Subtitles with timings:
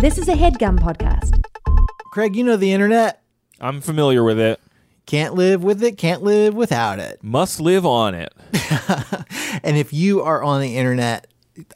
[0.00, 1.42] This is a headgum podcast.
[2.10, 3.22] Craig, you know the internet.
[3.60, 4.58] I'm familiar with it.
[5.04, 7.18] Can't live with it, can't live without it.
[7.22, 8.32] Must live on it.
[9.62, 11.26] And if you are on the internet,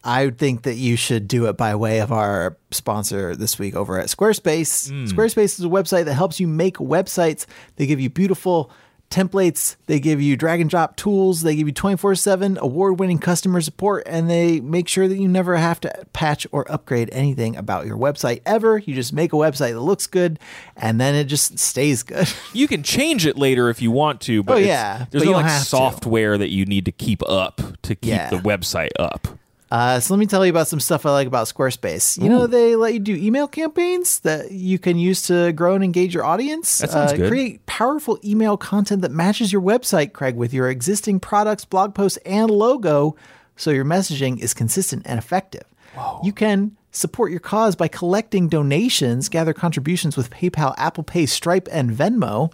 [0.02, 4.00] I think that you should do it by way of our sponsor this week over
[4.00, 4.88] at Squarespace.
[4.88, 5.04] Hmm.
[5.04, 7.44] Squarespace is a website that helps you make websites.
[7.76, 8.70] They give you beautiful
[9.10, 13.18] templates, they give you drag and drop tools, they give you 24 7 award winning
[13.18, 17.54] customer support, and they make sure that you never have to patch or upgrade anything
[17.56, 18.78] about your website ever.
[18.78, 20.38] You just make a website that looks good
[20.76, 22.28] and then it just stays good.
[22.52, 25.36] You can change it later if you want to, but Oh, yeah, there's but no
[25.36, 25.66] like don't have to.
[25.68, 28.30] software that you need to keep up to keep Yeah.
[28.30, 29.26] the website up.
[29.74, 32.22] Uh, so let me tell you about some stuff I like about Squarespace.
[32.22, 35.82] You know, they let you do email campaigns that you can use to grow and
[35.82, 36.78] engage your audience.
[36.78, 37.28] That sounds uh, good.
[37.28, 42.18] Create powerful email content that matches your website, Craig, with your existing products, blog posts,
[42.24, 43.16] and logo,
[43.56, 45.64] so your messaging is consistent and effective.
[46.22, 51.68] You can support your cause by collecting donations, gather contributions with PayPal, Apple Pay, Stripe,
[51.72, 52.52] and Venmo.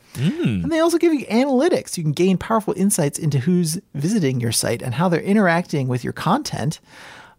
[0.65, 1.97] And they also give you analytics.
[1.99, 6.03] You can gain powerful insights into who's visiting your site and how they're interacting with
[6.03, 6.81] your content.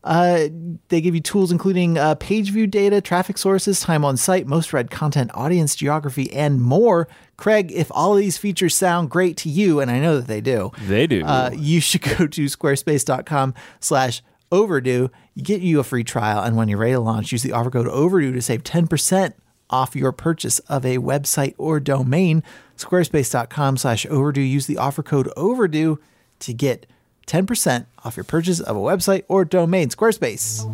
[0.03, 0.47] Uh,
[0.89, 4.73] they give you tools including uh, page view data, traffic sources, time on site, most
[4.73, 7.07] read content, audience geography, and more.
[7.37, 10.41] Craig, if all of these features sound great to you, and I know that they
[10.41, 11.23] do, They do.
[11.23, 14.21] uh, you should go to squarespace.com slash
[14.51, 15.11] overdue.
[15.35, 17.69] You get you a free trial, and when you're ready to launch, use the offer
[17.69, 19.33] code overdue to save 10%
[19.69, 22.43] off your purchase of a website or domain.
[22.77, 24.41] Squarespace.com slash overdue.
[24.41, 25.99] Use the offer code overdue
[26.39, 26.85] to get
[27.31, 29.87] 10% off your purchase of a website or domain.
[29.87, 30.67] Squarespace.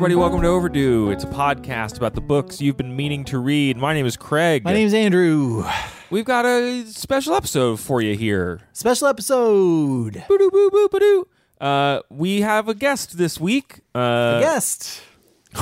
[0.00, 1.10] Everybody, welcome to Overdue.
[1.10, 3.76] It's a podcast about the books you've been meaning to read.
[3.76, 4.64] My name is Craig.
[4.64, 5.62] My name is Andrew.
[6.08, 8.62] We've got a special episode for you here.
[8.72, 10.24] Special episode.
[10.26, 11.28] Boo boo boo boo
[11.60, 13.80] Uh, we have a guest this week.
[13.94, 15.02] Uh, Guest.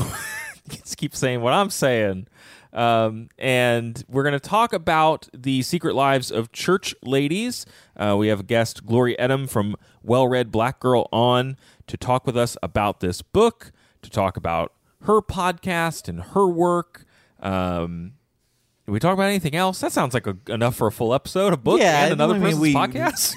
[0.69, 2.29] just keep saying what I'm saying.
[2.73, 7.67] Um, and we're going to talk about the secret lives of church ladies.
[7.97, 9.75] Uh, we have a guest, Glory Edim from
[10.05, 11.57] Well Read Black Girl, on
[11.89, 13.73] to talk with us about this book,
[14.03, 14.73] to talk about
[15.03, 17.05] her podcast and her work.
[17.41, 18.13] Um,
[18.87, 19.81] did we talk about anything else?
[19.81, 22.39] That sounds like a, enough for a full episode, a book Yeah, and another I
[22.39, 23.35] mean, person's we- podcast.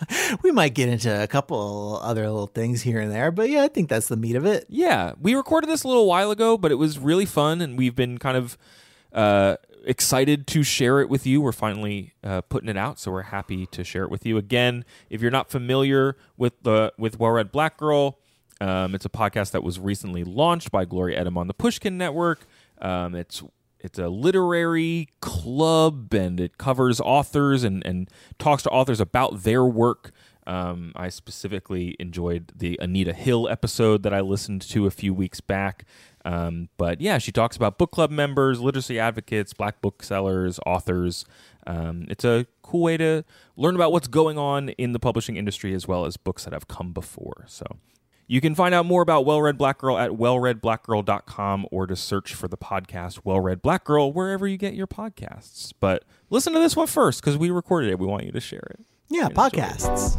[0.42, 3.68] We might get into a couple other little things here and there, but yeah, I
[3.68, 4.64] think that's the meat of it.
[4.68, 7.94] Yeah, we recorded this a little while ago, but it was really fun, and we've
[7.94, 8.58] been kind of
[9.12, 11.40] uh, excited to share it with you.
[11.40, 14.36] We're finally uh, putting it out, so we're happy to share it with you.
[14.36, 18.18] Again, if you're not familiar with the with Well Read Black Girl,
[18.60, 22.46] um, it's a podcast that was recently launched by Gloria Edim on the Pushkin Network.
[22.80, 23.42] Um, it's
[23.80, 29.64] it's a literary club, and it covers authors and and talks to authors about their
[29.64, 30.12] work.
[30.46, 35.40] Um, I specifically enjoyed the Anita Hill episode that I listened to a few weeks
[35.40, 35.84] back.
[36.26, 41.24] Um, but yeah, she talks about book club members, literacy advocates, black booksellers, authors.
[41.66, 43.24] Um, it's a cool way to
[43.56, 46.68] learn about what's going on in the publishing industry as well as books that have
[46.68, 47.44] come before.
[47.46, 47.64] So
[48.26, 52.34] you can find out more about Well Read Black Girl at wellreadblackgirl.com or to search
[52.34, 55.72] for the podcast Well Read Black Girl wherever you get your podcasts.
[55.78, 57.98] But listen to this one first because we recorded it.
[57.98, 58.80] We want you to share it.
[59.08, 60.16] Yeah, podcasts.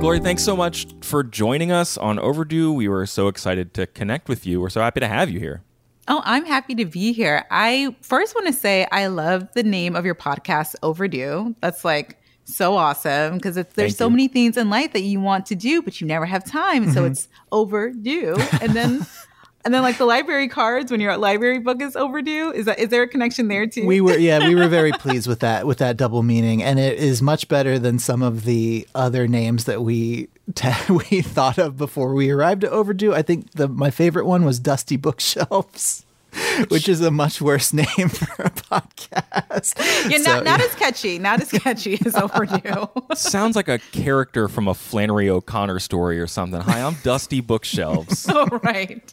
[0.00, 2.72] Glory, thanks so much for joining us on Overdue.
[2.72, 4.58] We were so excited to connect with you.
[4.58, 5.62] We're so happy to have you here.
[6.10, 7.46] Oh, I'm happy to be here.
[7.52, 11.54] I first want to say I love the name of your podcast, Overdue.
[11.60, 14.10] That's like so awesome because there's Thank so you.
[14.10, 16.90] many things in life that you want to do, but you never have time.
[16.90, 17.12] So mm-hmm.
[17.12, 18.34] it's overdue.
[18.60, 19.06] And then
[19.64, 22.50] and then like the library cards when your library book is overdue.
[22.50, 23.86] Is that is there a connection there too?
[23.86, 26.98] We were yeah, we were very pleased with that with that double meaning, and it
[26.98, 30.28] is much better than some of the other names that we
[30.88, 33.14] we thought of before we arrived at Overdue.
[33.14, 36.04] I think the my favorite one was Dusty Bookshelves.
[36.68, 39.74] Which is a much worse name for a podcast.
[40.08, 42.88] yeah, So, not, not as catchy, not as catchy as overdue.
[43.16, 46.60] Sounds like a character from a Flannery O'Connor story or something.
[46.60, 48.26] Hi, I'm Dusty Bookshelves.
[48.28, 49.12] oh, right.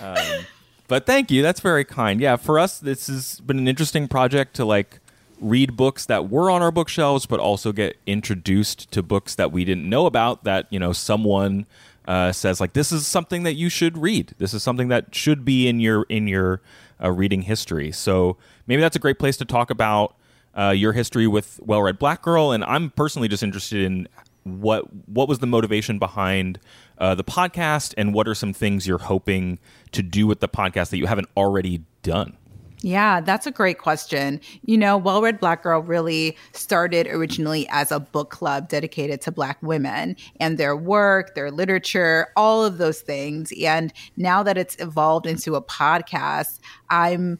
[0.00, 0.44] Um,
[0.86, 1.42] but thank you.
[1.42, 2.20] That's very kind.
[2.20, 5.00] Yeah, for us, this has been an interesting project to like
[5.40, 9.64] read books that were on our bookshelves, but also get introduced to books that we
[9.64, 11.66] didn't know about that you know someone
[12.06, 14.34] uh, says like this is something that you should read.
[14.38, 16.60] This is something that should be in your in your
[17.02, 17.92] uh, reading history.
[17.92, 18.36] So
[18.66, 20.14] maybe that's a great place to talk about
[20.56, 22.52] uh, your history with Well Read Black Girl.
[22.52, 24.08] And I'm personally just interested in
[24.44, 26.58] what what was the motivation behind
[26.98, 29.58] uh, the podcast, and what are some things you're hoping
[29.92, 32.36] to do with the podcast that you haven't already done.
[32.82, 34.40] Yeah, that's a great question.
[34.64, 39.32] You know, Well Read Black Girl really started originally as a book club dedicated to
[39.32, 43.52] Black women and their work, their literature, all of those things.
[43.62, 47.38] And now that it's evolved into a podcast, I'm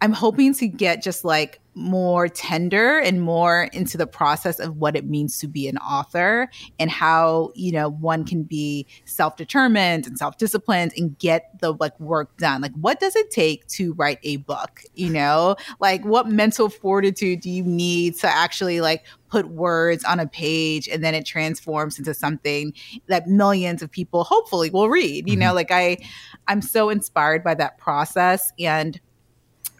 [0.00, 4.96] I'm hoping to get just like more tender and more into the process of what
[4.96, 6.48] it means to be an author
[6.78, 12.36] and how you know one can be self-determined and self-disciplined and get the like work
[12.36, 12.60] done.
[12.60, 15.56] Like what does it take to write a book you know?
[15.80, 19.04] Like what mental fortitude do you need to actually like
[19.34, 22.72] put words on a page and then it transforms into something
[23.08, 25.40] that millions of people hopefully will read you mm-hmm.
[25.40, 25.96] know like i
[26.46, 29.00] i'm so inspired by that process and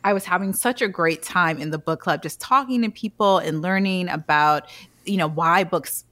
[0.04, 3.38] I was having such a great time in the book club, just talking to people
[3.38, 4.70] and learning about,
[5.04, 6.04] you know, why books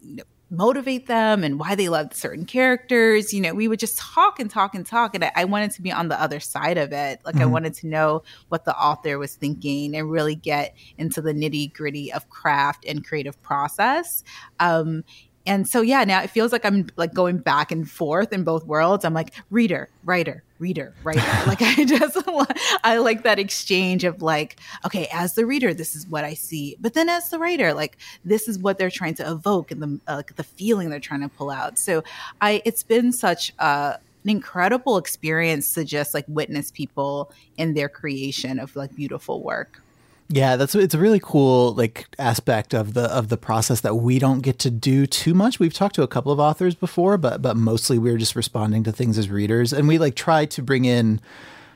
[0.53, 3.33] motivate them and why they love certain characters.
[3.33, 5.15] You know, we would just talk and talk and talk.
[5.15, 7.21] And I, I wanted to be on the other side of it.
[7.25, 7.43] Like, mm-hmm.
[7.43, 11.73] I wanted to know what the author was thinking and really get into the nitty
[11.73, 14.25] gritty of craft and creative process.
[14.61, 15.05] Um,
[15.47, 18.65] and so yeah now it feels like i'm like going back and forth in both
[18.67, 19.05] worlds.
[19.05, 21.21] I'm like reader writer reader writer.
[21.47, 22.17] Like i just
[22.85, 26.77] i like that exchange of like okay as the reader this is what i see.
[26.81, 30.01] But then as the writer like this is what they're trying to evoke and the
[30.07, 31.79] uh, the feeling they're trying to pull out.
[31.79, 32.05] So
[32.41, 37.89] i it's been such a an incredible experience to just like witness people in their
[37.89, 39.83] creation of like beautiful work
[40.33, 44.19] yeah, that's it's a really cool like aspect of the of the process that we
[44.19, 45.59] don't get to do too much.
[45.59, 48.93] We've talked to a couple of authors before, but but mostly we're just responding to
[48.93, 51.21] things as readers, and we like try to bring in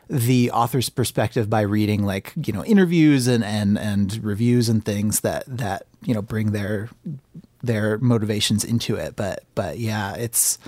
[0.08, 5.20] the author's perspective by reading like you know interviews and and and reviews and things
[5.20, 6.88] that that you know bring their
[7.62, 9.16] their motivations into it.
[9.16, 10.58] But but yeah, it's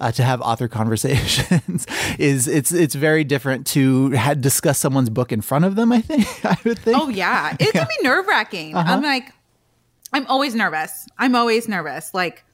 [0.00, 1.86] uh, to have author conversations
[2.18, 5.92] is it's it's very different to had discuss someone's book in front of them.
[5.92, 6.98] I think I would think.
[6.98, 7.84] Oh yeah, it yeah.
[7.84, 8.74] can be nerve wracking.
[8.74, 8.92] Uh-huh.
[8.92, 9.32] I'm like,
[10.12, 11.06] I'm always nervous.
[11.18, 12.12] I'm always nervous.
[12.14, 12.44] Like,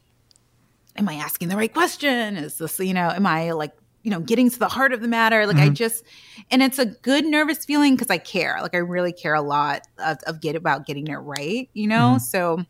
[0.96, 2.36] am I asking the right question?
[2.36, 3.08] Is this you know?
[3.08, 3.72] Am I like
[4.02, 5.66] you know getting to the heart of the matter like mm-hmm.
[5.66, 6.04] i just
[6.52, 9.82] and it's a good nervous feeling because i care like i really care a lot
[9.98, 12.18] of, of get about getting it right you know mm-hmm.
[12.18, 12.64] so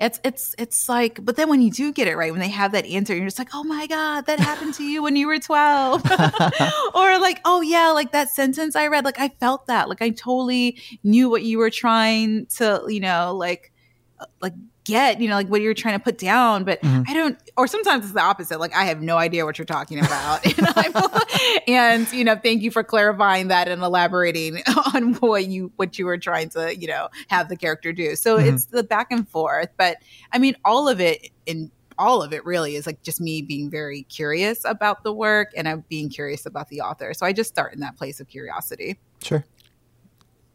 [0.00, 2.72] it's it's it's like but then when you do get it right when they have
[2.72, 5.38] that answer you're just like oh my god that happened to you when you were
[5.38, 6.02] 12
[6.94, 10.08] or like oh yeah like that sentence i read like i felt that like i
[10.08, 13.72] totally knew what you were trying to you know like
[14.18, 14.54] uh, like
[14.90, 16.64] get, you know, like what you're trying to put down.
[16.64, 17.02] But mm-hmm.
[17.08, 18.58] I don't, or sometimes it's the opposite.
[18.58, 20.44] Like I have no idea what you're talking about.
[21.68, 24.62] and, you know, thank you for clarifying that and elaborating
[24.94, 28.16] on what you, what you were trying to, you know, have the character do.
[28.16, 28.54] So mm-hmm.
[28.54, 29.68] it's the back and forth.
[29.76, 29.98] But
[30.32, 33.70] I mean, all of it in, all of it really is like just me being
[33.70, 37.12] very curious about the work and I'm being curious about the author.
[37.14, 38.98] So I just start in that place of curiosity.
[39.22, 39.44] Sure.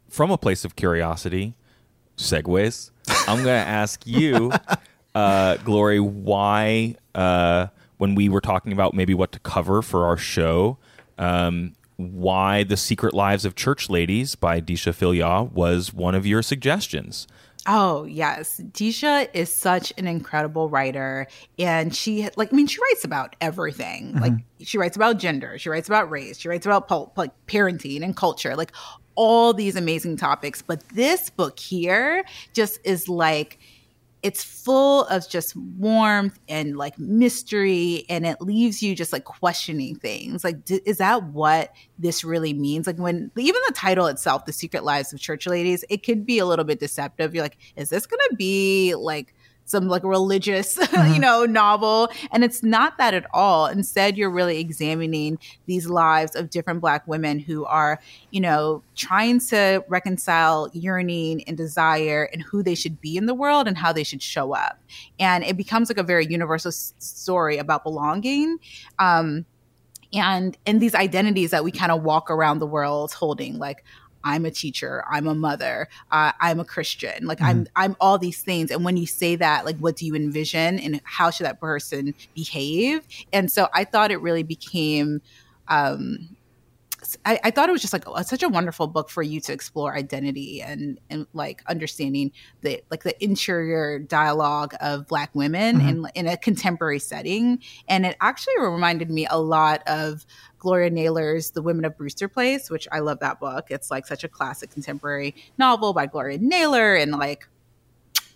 [0.10, 1.54] From a place of curiosity,
[2.18, 2.92] segues.
[3.28, 4.52] I'm going to ask you,
[5.16, 7.68] uh, Glory, why uh,
[7.98, 10.78] when we were talking about maybe what to cover for our show,
[11.18, 16.42] um, why the Secret Lives of Church Ladies by Deesha Philyaw was one of your
[16.42, 17.28] suggestions.
[17.68, 18.62] Oh, yes.
[18.72, 21.28] Deesha is such an incredible writer.
[21.58, 24.12] And she, like, I mean, she writes about everything.
[24.12, 24.20] Mm-hmm.
[24.20, 28.04] Like, she writes about gender, she writes about race, she writes about pulp, like parenting
[28.04, 28.72] and culture, like
[29.16, 30.62] all these amazing topics.
[30.62, 33.58] But this book here just is like,
[34.26, 39.96] it's full of just warmth and like mystery and it leaves you just like questioning
[39.96, 40.44] things.
[40.44, 42.88] Like d- is that what this really means?
[42.88, 46.40] Like when even the title itself the secret lives of church ladies it could be
[46.40, 47.36] a little bit deceptive.
[47.36, 49.36] You're like is this gonna be like
[49.66, 51.14] some like religious, mm-hmm.
[51.14, 52.10] you know, novel.
[52.32, 53.66] And it's not that at all.
[53.66, 58.00] Instead, you're really examining these lives of different Black women who are,
[58.32, 63.34] you know, trying to reconcile yearning and desire and who they should be in the
[63.34, 64.80] world and how they should show up.
[65.20, 68.58] And it becomes like a very universal s- story about belonging.
[69.00, 69.46] Um,
[70.14, 73.84] and and these identities that we kind of walk around the world holding like
[74.26, 77.26] I'm a teacher, I'm a mother, uh, I'm a Christian.
[77.26, 77.48] Like mm-hmm.
[77.48, 78.72] I'm I'm all these things.
[78.72, 82.14] And when you say that, like what do you envision and how should that person
[82.34, 83.08] behave?
[83.32, 85.22] And so I thought it really became
[85.68, 86.35] um
[87.26, 89.96] I, I, thought it was just like such a wonderful book for you to explore
[89.96, 92.32] identity and and like understanding
[92.62, 95.88] the like the interior dialogue of black women mm-hmm.
[95.88, 100.26] in in a contemporary setting and it actually reminded me a lot of
[100.58, 104.24] Gloria Naylor's The Women of Brewster Place which I love that book it's like such
[104.24, 107.48] a classic contemporary novel by Gloria Naylor and like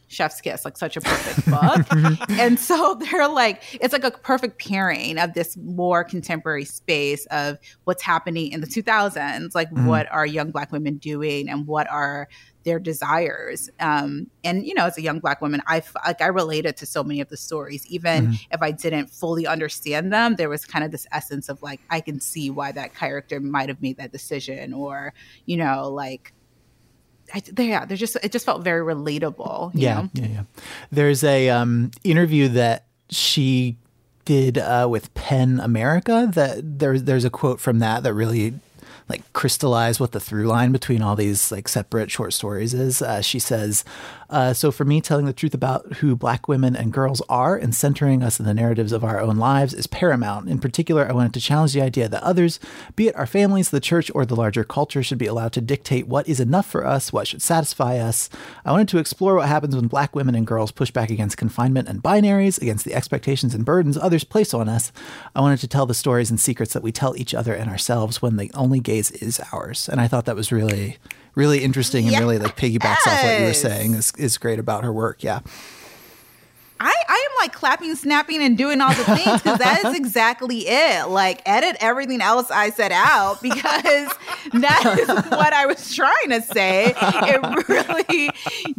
[0.09, 2.29] Chef's Kiss, like such a perfect book.
[2.39, 7.57] and so they're like, it's like a perfect pairing of this more contemporary space of
[7.83, 9.85] what's happening in the 2000s, like mm-hmm.
[9.85, 12.27] what are young Black women doing and what are
[12.63, 13.69] their desires.
[13.79, 17.03] Um, and you know, as a young Black woman, I like I related to so
[17.03, 18.33] many of the stories, even mm-hmm.
[18.51, 20.35] if I didn't fully understand them.
[20.35, 23.69] There was kind of this essence of like I can see why that character might
[23.69, 25.13] have made that decision, or
[25.45, 26.33] you know, like
[27.33, 29.71] I, yeah, they're just it just felt very relatable.
[29.73, 30.09] yeah, know?
[30.13, 30.43] yeah, yeah.
[30.91, 33.77] There's a um, interview that she
[34.25, 38.53] did uh, with PEN America that there's there's a quote from that that really
[39.09, 43.01] like crystallized what the through line between all these like separate short stories is.
[43.01, 43.83] Uh, she says,
[44.29, 47.73] uh, "So for me, telling the truth about who Black women and girls are and
[47.73, 50.49] centering us in the narratives of our own lives is paramount.
[50.49, 52.59] In particular, I wanted to challenge the idea that others,
[52.95, 56.07] be it our families, the church, or the larger culture, should be allowed to dictate
[56.07, 58.29] what is enough for us, what should satisfy us.
[58.65, 61.87] I wanted to explore what happens when Black women and girls push back against confinement
[61.87, 64.91] and binaries, against the expectations and burdens others place on us.
[65.35, 68.21] I wanted to tell the stories and secrets that we tell each other and ourselves
[68.21, 69.89] when the only gaze is ours.
[69.89, 70.97] And I thought that was really,
[71.39, 72.19] really interesting and yes.
[72.19, 75.23] really like piggybacks off what you were saying is, is great about her work.
[75.23, 75.39] Yeah.
[76.81, 80.59] I, I am like clapping, snapping, and doing all the things because that is exactly
[80.67, 81.09] it.
[81.09, 84.09] Like, edit everything else I said out because
[84.53, 86.93] that is what I was trying to say.
[86.95, 88.29] It really,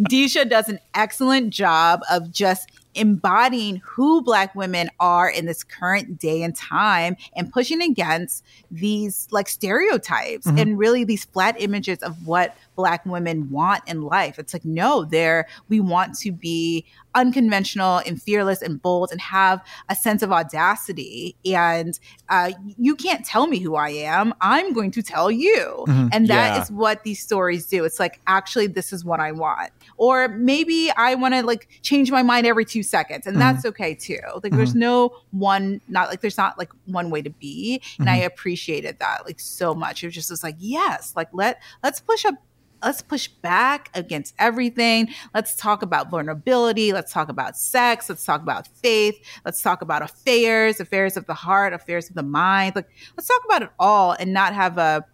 [0.00, 6.18] Deesha does an excellent job of just embodying who Black women are in this current
[6.18, 10.58] day and time and pushing against these like stereotypes mm-hmm.
[10.58, 14.38] and really these flat images of what black women want in life.
[14.38, 19.62] It's like, no, there we want to be unconventional and fearless and bold and have
[19.90, 21.36] a sense of audacity.
[21.44, 21.98] And
[22.30, 24.32] uh, you can't tell me who I am.
[24.40, 25.84] I'm going to tell you.
[25.88, 26.08] Mm-hmm.
[26.10, 26.62] And that yeah.
[26.62, 27.84] is what these stories do.
[27.84, 29.72] It's like, actually, this is what I want.
[29.98, 33.26] Or maybe I want to like change my mind every two seconds.
[33.26, 33.40] And mm-hmm.
[33.40, 34.20] that's okay too.
[34.32, 34.56] Like, mm-hmm.
[34.56, 37.82] there's no one, not like, there's not like one way to be.
[37.98, 38.26] And I mm-hmm.
[38.28, 40.02] appreciated that like so much.
[40.02, 42.36] It was just was like, yes, like let, let's push up
[42.82, 45.08] let's push back against everything.
[45.34, 46.92] Let's talk about vulnerability.
[46.92, 48.08] Let's talk about sex.
[48.08, 49.18] Let's talk about faith.
[49.44, 52.76] Let's talk about affairs, affairs of the heart, affairs of the mind.
[52.76, 55.04] Like, let's talk about it all and not have a,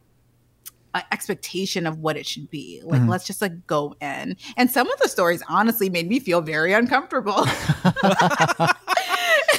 [0.95, 2.81] a expectation of what it should be.
[2.85, 3.11] Like, mm-hmm.
[3.11, 4.37] let's just like go in.
[4.57, 7.45] And some of the stories honestly made me feel very uncomfortable.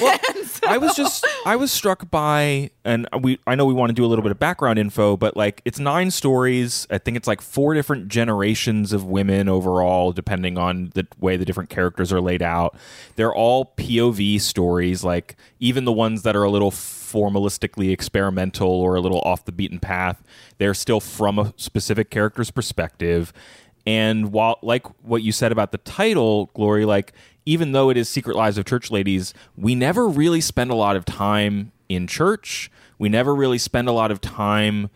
[0.01, 3.89] well, so, I was just I was struck by and we I know we want
[3.89, 6.87] to do a little bit of background info, but like it's nine stories.
[6.89, 11.45] I think it's like four different generations of women overall, depending on the way the
[11.45, 12.77] different characters are laid out.
[13.15, 18.95] They're all POV stories, like even the ones that are a little formalistically experimental or
[18.95, 20.21] a little off the beaten path,
[20.57, 23.31] they're still from a specific character's perspective.
[23.87, 27.13] And while, like what you said about the title, Glory, like
[27.45, 30.97] even though it is Secret Lives of Church Ladies, we never really spend a lot
[30.97, 32.69] of time in church.
[32.99, 34.89] We never really spend a lot of time,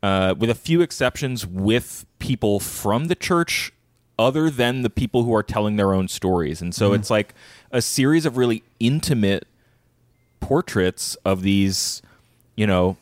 [0.00, 3.72] uh, with a few exceptions, with people from the church
[4.16, 6.62] other than the people who are telling their own stories.
[6.62, 7.00] And so mm-hmm.
[7.00, 7.34] it's like
[7.72, 9.48] a series of really intimate
[10.38, 12.00] portraits of these,
[12.54, 12.96] you know,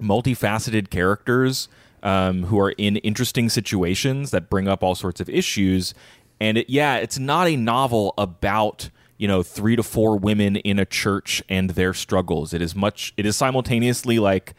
[0.00, 1.68] multifaceted characters
[2.02, 5.94] um, who are in interesting situations that bring up all sorts of issues
[6.40, 10.78] and it, yeah, it's not a novel about you know three to four women in
[10.78, 12.54] a church and their struggles.
[12.54, 13.12] It is much.
[13.16, 14.54] It is simultaneously like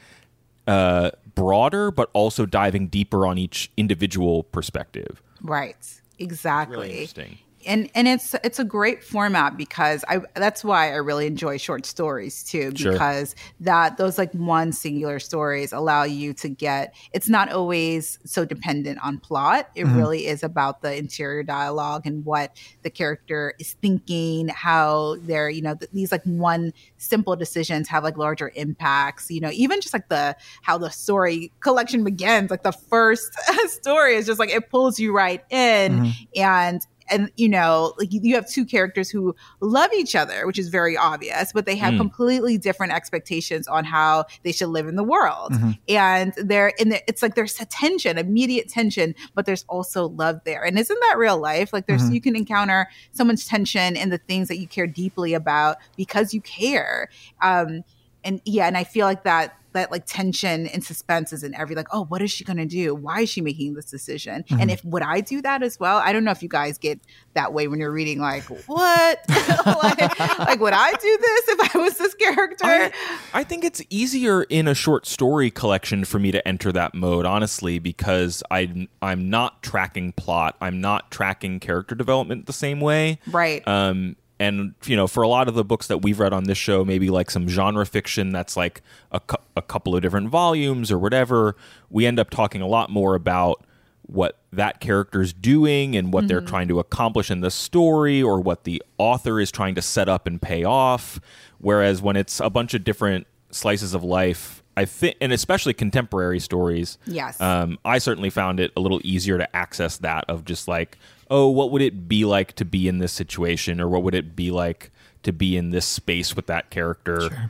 [0.67, 5.21] uh, broader, but also diving deeper on each individual perspective.
[5.41, 5.75] Right.
[6.19, 6.77] Exactly.
[6.77, 11.27] Really interesting and and it's it's a great format because I that's why I really
[11.27, 13.51] enjoy short stories too because sure.
[13.61, 18.99] that those like one singular stories allow you to get it's not always so dependent
[19.03, 19.97] on plot it mm-hmm.
[19.97, 25.61] really is about the interior dialogue and what the character is thinking how they're you
[25.61, 29.93] know th- these like one simple decisions have like larger impacts you know even just
[29.93, 33.33] like the how the story collection begins like the first
[33.67, 36.09] story is just like it pulls you right in mm-hmm.
[36.35, 40.69] and and you know like you have two characters who love each other which is
[40.69, 41.97] very obvious but they have mm.
[41.97, 45.71] completely different expectations on how they should live in the world mm-hmm.
[45.87, 50.39] and they're in the, it's like there's a tension immediate tension but there's also love
[50.45, 52.13] there and isn't that real life like there's mm-hmm.
[52.13, 56.33] you can encounter so much tension in the things that you care deeply about because
[56.33, 57.09] you care
[57.41, 57.83] um
[58.23, 61.75] and yeah, and I feel like that that like tension and suspense is in every
[61.75, 62.93] like, oh, what is she gonna do?
[62.93, 64.43] Why is she making this decision?
[64.43, 64.61] Mm-hmm.
[64.61, 65.97] And if would I do that as well?
[65.97, 66.99] I don't know if you guys get
[67.33, 69.19] that way when you're reading, like, what?
[69.29, 72.65] like, like, would I do this if I was this character?
[72.65, 72.91] I,
[73.33, 77.25] I think it's easier in a short story collection for me to enter that mode,
[77.25, 83.19] honestly, because I I'm not tracking plot, I'm not tracking character development the same way,
[83.27, 83.65] right.
[83.67, 86.57] Um, and you know, for a lot of the books that we've read on this
[86.57, 88.81] show, maybe like some genre fiction that's like
[89.11, 91.55] a, cou- a couple of different volumes or whatever,
[91.89, 93.63] we end up talking a lot more about
[94.03, 98.63] what that character's doing and what they're trying to accomplish in the story or what
[98.65, 101.21] the author is trying to set up and pay off.
[101.59, 106.39] Whereas when it's a bunch of different slices of life, I think, and especially contemporary
[106.39, 107.39] stories, Yes.
[107.39, 110.97] um, I certainly found it a little easier to access that of just like,
[111.31, 114.35] oh, what would it be like to be in this situation, or what would it
[114.35, 114.91] be like
[115.23, 117.49] to be in this space with that character?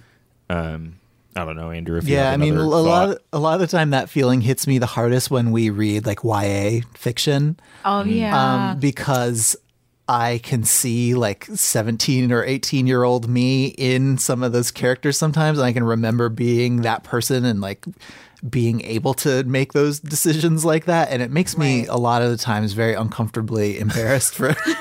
[0.49, 0.99] Um,
[1.35, 1.97] I don't know, Andrew.
[1.97, 3.89] If you Yeah, have I mean, a another lot, of, a lot of the time
[3.91, 8.71] that feeling hits me the hardest when we read like YA fiction, oh yeah.
[8.71, 9.55] um, because
[10.09, 15.17] I can see like 17 or 18 year old me in some of those characters
[15.17, 17.85] sometimes, and I can remember being that person and like
[18.49, 21.89] being able to make those decisions like that, and it makes me Right.
[21.89, 24.73] a lot of the times very uncomfortably embarrassed for, for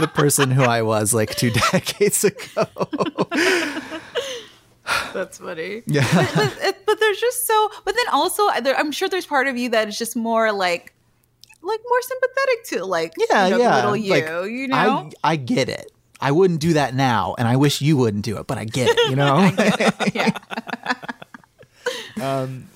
[0.00, 2.66] the person who I was like two decades ago.
[5.12, 5.82] That's funny.
[5.86, 6.06] Yeah.
[6.34, 7.70] but, it- but there's just so.
[7.84, 10.50] But then also, uh, there, I'm sure there's part of you that is just more
[10.52, 10.94] like,
[11.62, 13.70] like more sympathetic to like, Yeah, you know, yeah.
[13.70, 14.10] the little you.
[14.12, 15.90] Like, you know, I I get it.
[16.20, 18.88] I wouldn't do that now, and I wish you wouldn't do it, but I get
[18.90, 19.10] it.
[19.10, 19.50] You know.
[20.14, 20.30] yeah.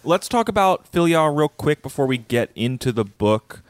[0.04, 3.62] Let's talk about Philyaw real quick before we get into the book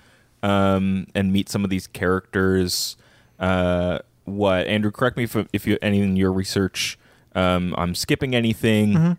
[0.42, 2.96] um, and meet some of these characters.
[3.38, 4.90] Uh, what Andrew?
[4.90, 6.99] Correct me if if you any in your research
[7.34, 9.16] um, I'm skipping anything.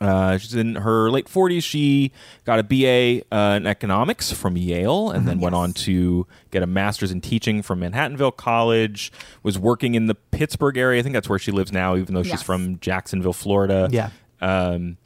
[0.00, 1.62] Uh, she's in her late 40s.
[1.62, 2.10] She
[2.46, 6.66] got a BA uh, in economics from Yale and then went on to get a
[6.66, 9.12] master's in teaching from Manhattanville College.
[9.42, 11.00] Was working in the Pittsburgh area.
[11.00, 14.08] I think that's where she lives now, even though she's from Jacksonville, Florida Yeah.
[14.40, 14.96] um,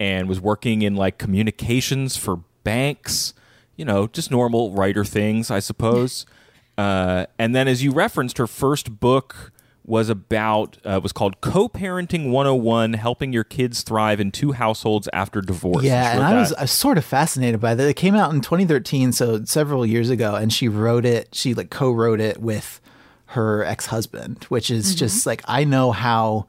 [0.00, 3.34] and was working in like communications for banks,
[3.76, 6.26] you know, just normal writer things, I suppose.
[6.78, 9.52] uh, and then, as you referenced, her first book
[9.84, 15.40] was about uh, was called Co-parenting 101: Helping Your Kids Thrive in Two Households After
[15.40, 15.84] Divorce.
[15.84, 17.88] Yeah, and wrote I was, that- I was sort of fascinated by that.
[17.88, 21.34] It came out in 2013, so several years ago, and she wrote it.
[21.34, 22.80] She like co-wrote it with
[23.26, 26.46] her ex-husband, which is just like I know how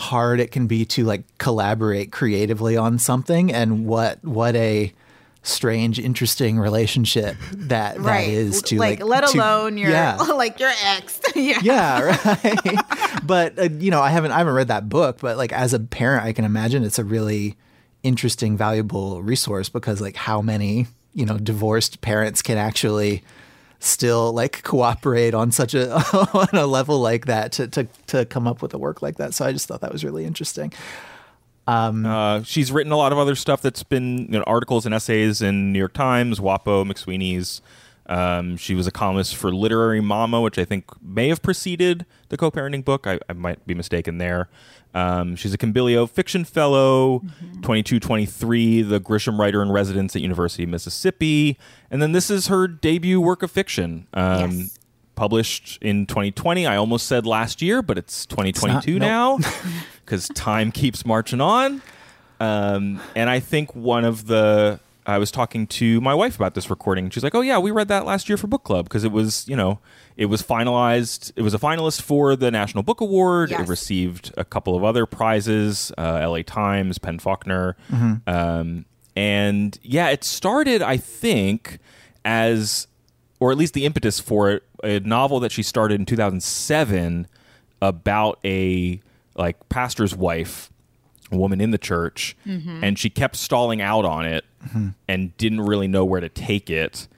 [0.00, 4.92] hard it can be to like collaborate creatively on something, and what what a
[5.42, 8.26] strange, interesting relationship that right.
[8.26, 10.16] that is to like, like, let to- alone your yeah.
[10.34, 11.20] like your ex.
[11.34, 11.58] yeah.
[11.62, 12.78] yeah right
[13.26, 15.80] but uh, you know i haven't i haven't read that book but like as a
[15.80, 17.56] parent i can imagine it's a really
[18.02, 23.22] interesting valuable resource because like how many you know divorced parents can actually
[23.80, 25.94] still like cooperate on such a
[26.32, 29.34] on a level like that to to to come up with a work like that
[29.34, 30.72] so i just thought that was really interesting
[32.04, 35.40] Uh, she's written a lot of other stuff that's been you know, articles and essays
[35.40, 37.60] in New York Times, WAPO, McSweeney's.
[38.10, 42.36] Um, she was a columnist for Literary Mama, which I think may have preceded the
[42.36, 43.06] co-parenting book.
[43.06, 44.48] I, I might be mistaken there.
[44.92, 47.20] Um, she's a Kimbilio Fiction Fellow,
[47.62, 51.56] 2223, the Grisham Writer in Residence at University of Mississippi,
[51.88, 54.06] and then this is her debut work of fiction.
[54.12, 54.76] Um, Yes.
[55.16, 56.66] Published in 2020.
[56.66, 59.00] I almost said last year, but it's 2022 nope.
[59.00, 59.38] now
[60.04, 61.82] because time keeps marching on.
[62.40, 66.68] Um, and I think one of the I was talking to my wife about this
[66.70, 67.10] recording.
[67.10, 69.46] She's like, "Oh yeah, we read that last year for book club because it was,
[69.48, 69.78] you know,
[70.16, 71.32] it was finalized.
[71.36, 73.50] It was a finalist for the National Book Award.
[73.62, 76.42] It received a couple of other prizes, uh, L.A.
[76.42, 77.76] Times, PEN Faulkner,
[78.26, 78.84] um,
[79.16, 81.78] and yeah, it started, I think,
[82.24, 82.86] as
[83.40, 87.26] or at least the impetus for it, a novel that she started in 2007
[87.80, 89.00] about a
[89.34, 90.70] like pastor's wife,
[91.32, 94.44] a woman in the church, and she kept stalling out on it
[95.08, 97.08] and didn't really know where to take it,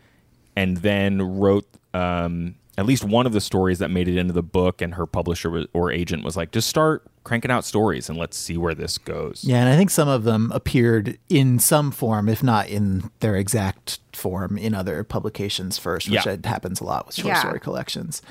[0.56, 4.42] and then wrote um, at least one of the stories that made it into the
[4.42, 8.18] book, and her publisher was, or agent was like, just start cranking out stories and
[8.18, 9.44] let's see where this goes.
[9.44, 13.36] Yeah, and I think some of them appeared in some form, if not in their
[13.36, 16.36] exact form, in other publications first, which Yeah.
[16.44, 17.40] happens a lot with short Yeah.
[17.40, 18.22] story collections.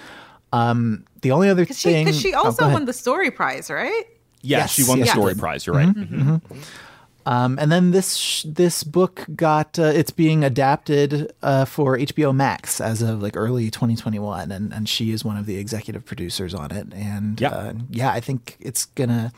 [0.52, 2.74] Um, the only other thing, Because she, thing, 'cause she oh, also ahead.
[2.74, 4.04] won the story prize, right?
[4.42, 5.40] Yeah, Yes, she won the yes, story did.
[5.40, 5.66] prize.
[5.66, 5.88] You're right.
[5.90, 6.42] Mhm.
[7.24, 12.34] Um, and then this sh- this book got uh, it's being adapted uh, for HBO
[12.36, 16.56] Max as of like early 2021, and and she is one of the executive producers
[16.56, 16.88] on it.
[16.94, 17.54] And Yep.
[17.54, 19.32] uh, yeah, I think it's gonna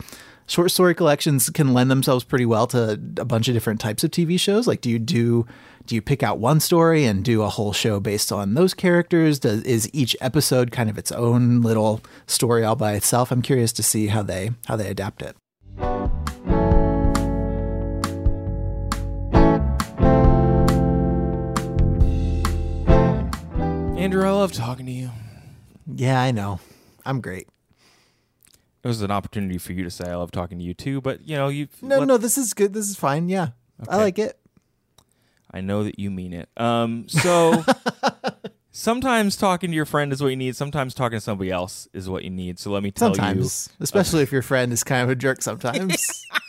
[0.46, 4.10] short story collections can lend themselves pretty well to a bunch of different types of
[4.10, 4.66] TV shows.
[4.66, 5.46] Like, do you do
[5.86, 9.38] do you pick out one story and do a whole show based on those characters?
[9.38, 13.30] Does is each episode kind of its own little story all by itself?
[13.30, 15.36] I'm curious to see how they how they adapt it.
[23.98, 25.10] Andrew, I love talking to you.
[25.86, 26.60] Yeah, I know.
[27.04, 27.48] I'm great.
[28.82, 31.26] It was an opportunity for you to say I love talking to you too, but
[31.26, 32.72] you know, you No, no, this is good.
[32.72, 33.28] This is fine.
[33.28, 33.48] Yeah,
[33.88, 34.38] I like it.
[35.54, 36.48] I know that you mean it.
[36.56, 37.64] Um, so
[38.72, 40.56] sometimes talking to your friend is what you need.
[40.56, 42.58] Sometimes talking to somebody else is what you need.
[42.58, 45.42] So let me tell you Sometimes, especially if your friend is kind of a jerk.
[45.42, 46.26] Sometimes.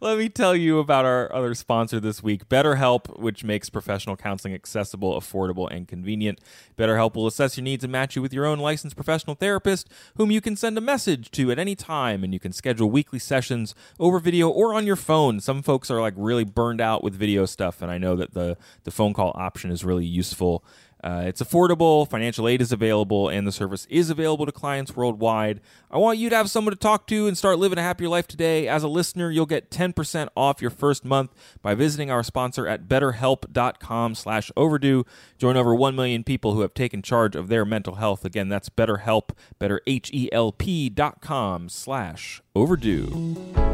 [0.00, 4.54] Let me tell you about our other sponsor this week, BetterHelp, which makes professional counseling
[4.54, 6.40] accessible, affordable, and convenient.
[6.78, 10.30] BetterHelp will assess your needs and match you with your own licensed professional therapist, whom
[10.30, 13.74] you can send a message to at any time, and you can schedule weekly sessions
[14.00, 15.40] over video or on your phone.
[15.40, 18.56] Some folks are like really burned out with video stuff, and I know that the
[18.84, 20.64] the phone call option is really useful.
[21.02, 25.60] Uh, it's affordable, financial aid is available, and the service is available to clients worldwide.
[25.90, 28.28] I want you to have someone to talk to and start living a happier life
[28.28, 28.68] today.
[28.68, 32.88] As a listener, you'll get 10% off your first month by visiting our sponsor at
[32.88, 35.04] betterhelp.com slash overdue.
[35.38, 38.24] Join over 1 million people who have taken charge of their mental health.
[38.24, 43.71] Again, that's betterhelp, better H-E-L-P dot com slash overdue.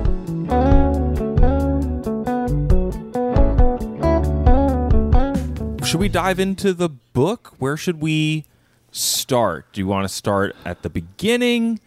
[5.88, 7.54] Should we dive into the book?
[7.56, 8.44] Where should we
[8.92, 9.72] start?
[9.72, 11.80] Do you want to start at the beginning?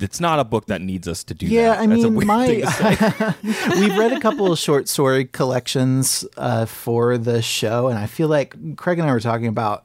[0.00, 1.80] It's not a book that needs us to do Yeah, that.
[1.80, 3.34] I That's a mean, my thing to say.
[3.78, 8.28] we've read a couple of short story collections uh, for the show, and I feel
[8.28, 9.84] like Craig and I were talking about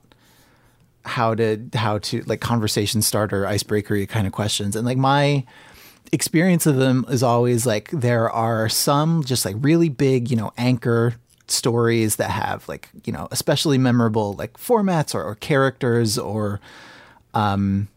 [1.04, 5.44] how to how to like conversation starter, icebreakery kind of questions, and like my
[6.14, 10.54] experience of them is always like there are some just like really big, you know,
[10.58, 11.16] anchor
[11.52, 16.60] stories that have like you know especially memorable like formats or, or characters or
[17.34, 17.88] um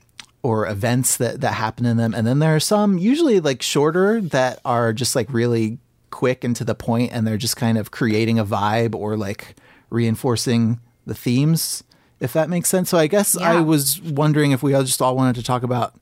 [0.45, 2.15] or events that that happen in them.
[2.15, 5.79] And then there are some usually like shorter that are just like really
[6.11, 9.57] quick and to the point and they're just kind of creating a vibe or like
[9.91, 11.83] reinforcing the themes
[12.21, 12.89] if that makes sense.
[12.89, 15.95] So i guess i was wondering if we all just all wanted to talk about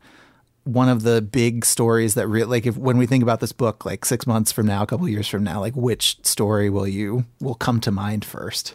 [0.64, 3.85] one of the big stories that really like if when we think about this book
[3.85, 7.25] like 6 months from now a couple years from now like which story will you
[7.40, 8.75] will come to mind first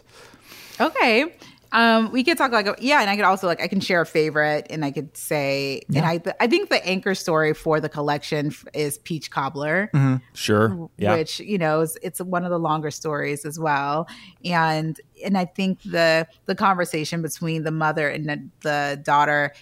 [0.80, 1.34] Okay.
[1.70, 4.06] Um, we could talk like yeah, and I could also like I can share a
[4.06, 8.46] favorite, and I could say, and I I think the anchor story for the collection
[8.46, 9.90] f- is Peach Cobbler,
[10.32, 10.88] Sure.
[10.96, 11.14] Yeah.
[11.16, 14.08] which you know is, it's one of the longer stories as well,
[14.46, 19.52] and and I think the the conversation between the mother and the, the daughter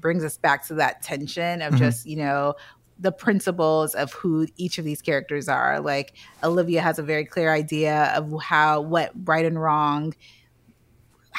[0.00, 1.84] brings us back to that tension of mm-hmm.
[1.84, 2.54] just you know
[2.98, 5.80] the principles of who each of these characters are.
[5.80, 10.14] Like olivia has a very clear idea of how what right and wrong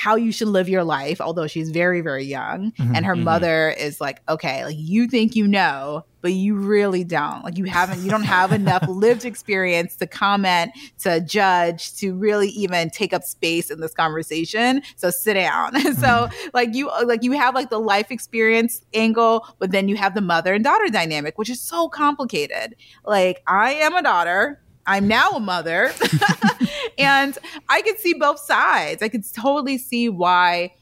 [0.02, 3.26] how you should live your life although she's very very young mm-hmm, and her mm-hmm.
[3.26, 7.44] mother is like okay like you think you know but you really don't.
[7.44, 12.50] Like you haven't you don't have enough lived experience to comment to judge to really
[12.50, 14.82] even take up space in this conversation.
[14.96, 15.74] So sit down.
[15.92, 16.50] So mm-hmm.
[16.54, 20.22] like you like you have like the life experience angle but then you have the
[20.22, 22.76] mother and daughter dynamic which is so complicated.
[23.06, 25.91] Like i am a daughter I'm now a mother.
[26.98, 27.38] And
[27.70, 29.02] I could see both sides.
[29.02, 30.74] I could totally see why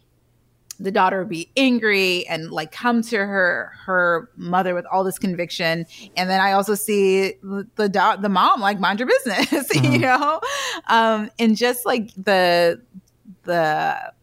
[0.80, 5.20] the daughter would be angry and like come to her her mother with all this
[5.20, 5.86] conviction.
[6.16, 7.34] And then i also see
[7.76, 10.40] the da- the mom like mind your business you know?
[10.88, 12.82] Um and just like the
[13.44, 14.14] the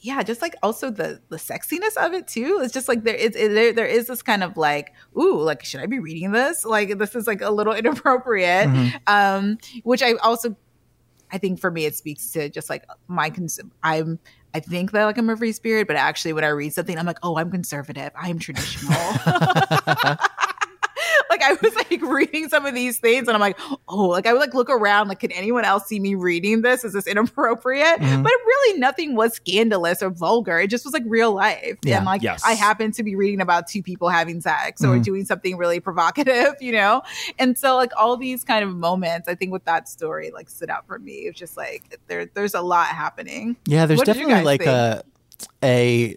[0.00, 3.32] yeah just like also the the sexiness of it too it's just like there is
[3.32, 6.98] there, there is this kind of like ooh like should i be reading this like
[6.98, 8.68] this is like a little inappropriate
[9.06, 10.56] um which i also
[11.30, 14.18] I think for me, it speaks to just like my cons- I'm.
[14.54, 17.04] I think that like I'm a free spirit, but actually, when I read something, I'm
[17.04, 18.10] like, oh, I'm conservative.
[18.16, 18.96] I'm traditional.
[21.40, 24.32] like I was like reading some of these things, and I'm like, oh, like I
[24.32, 26.84] would like look around, like, can anyone else see me reading this?
[26.84, 27.98] Is this inappropriate?
[28.00, 28.22] Mhm.
[28.22, 30.58] But really, nothing was scandalous or vulgar.
[30.58, 31.98] It just was like real life, Yeah.
[31.98, 32.42] and like Yes.
[32.44, 35.02] I happened to be reading about two people having sex or Mhm.
[35.04, 37.02] doing something really provocative, you know.
[37.38, 40.70] And so like all these kind of moments, I think with that story like stood
[40.70, 41.12] out for me.
[41.28, 43.56] It's just like there there's a lot happening.
[43.66, 45.02] Yeah, there's What definitely like a
[45.62, 46.16] a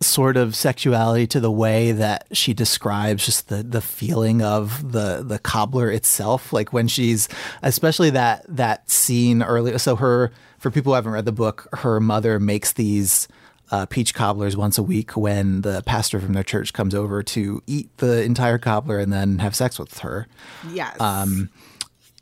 [0.00, 5.24] sort of sexuality to the way that she describes just the the feeling of the
[5.26, 7.28] the cobbler itself like when she's
[7.62, 11.98] especially that that scene earlier so her for people who haven't read the book her
[11.98, 13.26] mother makes these
[13.70, 17.60] uh, peach cobblers once a week when the pastor from their church comes over to
[17.66, 20.28] eat the entire cobbler and then have sex with her
[20.70, 20.98] Yes.
[21.00, 21.50] Um,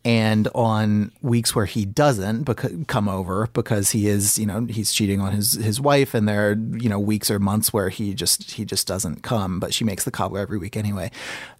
[0.06, 2.44] and on weeks where he doesn't
[2.86, 6.50] come over because he is you know he's cheating on his his wife and there
[6.50, 9.82] are you know weeks or months where he just he just doesn't come but she
[9.82, 11.10] makes the cobbler every week anyway.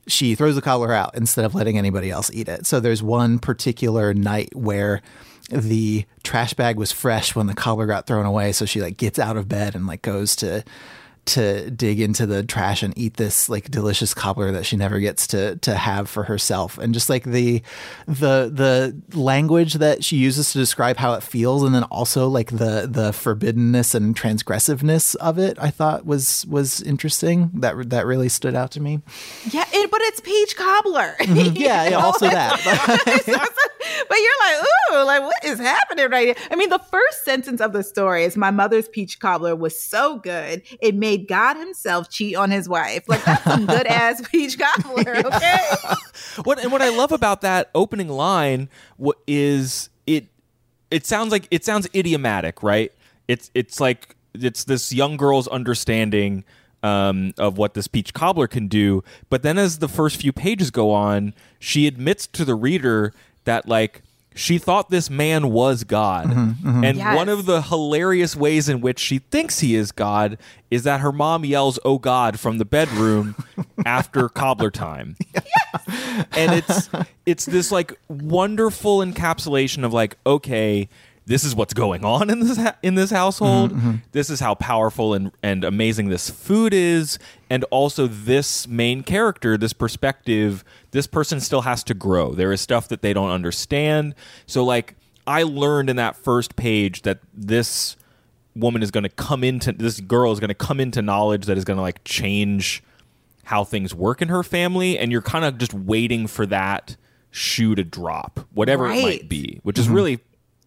[0.06, 2.66] She throws the cobbler out instead of letting anybody else eat it.
[2.66, 5.02] So there's one particular night where
[5.50, 9.18] the trash bag was fresh when the cobbler got thrown away so she like gets
[9.18, 10.62] out of bed and like goes to
[11.26, 15.26] to dig into the trash and eat this like delicious cobbler that she never gets
[15.26, 17.62] to to have for herself and just like the
[18.06, 22.50] the the language that she uses to describe how it feels and then also like
[22.50, 28.28] the the forbiddenness and transgressiveness of it I thought was was interesting that that really
[28.28, 29.00] stood out to me
[29.50, 31.14] yeah, it, but it's peach cobbler.
[31.20, 31.56] Mm-hmm.
[31.56, 32.60] yeah yeah also that
[34.08, 36.46] but you're like, ooh, like what is happening right here?
[36.50, 40.18] I mean, the first sentence of the story is my mother's peach cobbler was so
[40.18, 43.08] good it made God Himself cheat on His wife.
[43.08, 45.58] Like that's some good ass peach cobbler, okay?
[46.44, 50.26] what and what I love about that opening line what is it
[50.90, 52.92] it sounds like it sounds idiomatic, right?
[53.28, 56.44] It's it's like it's this young girl's understanding
[56.82, 60.70] um, of what this peach cobbler can do, but then as the first few pages
[60.70, 63.12] go on, she admits to the reader
[63.44, 64.02] that like
[64.36, 66.26] she thought this man was God.
[66.26, 66.84] Mm-hmm, mm-hmm.
[66.84, 67.16] And Yes.
[67.16, 70.36] one of the hilarious ways in which she thinks he is God
[70.70, 73.34] is that her mom yells, Oh God, from the bedroom
[73.86, 75.16] after cobbler time.
[76.32, 76.88] And it's
[77.26, 80.88] it's this like wonderful encapsulation of like, okay,
[81.26, 83.72] this is what's going on in this ha- in this household.
[83.72, 83.94] Mm-hmm.
[84.12, 87.18] This is how powerful and, and amazing this food is,
[87.50, 90.64] and also this main character, this perspective.
[90.92, 92.32] This person still has to grow.
[92.32, 94.14] There is stuff that they don't understand.
[94.46, 94.94] So, like,
[95.26, 97.96] I learned in that first page that this
[98.54, 101.58] woman is going to come into this girl is going to come into knowledge that
[101.58, 102.82] is going to like change
[103.44, 106.96] how things work in her family, and you're kind of just waiting for that
[107.30, 109.94] shoe to drop, whatever it might be, which is mm-hmm.
[109.94, 110.20] really,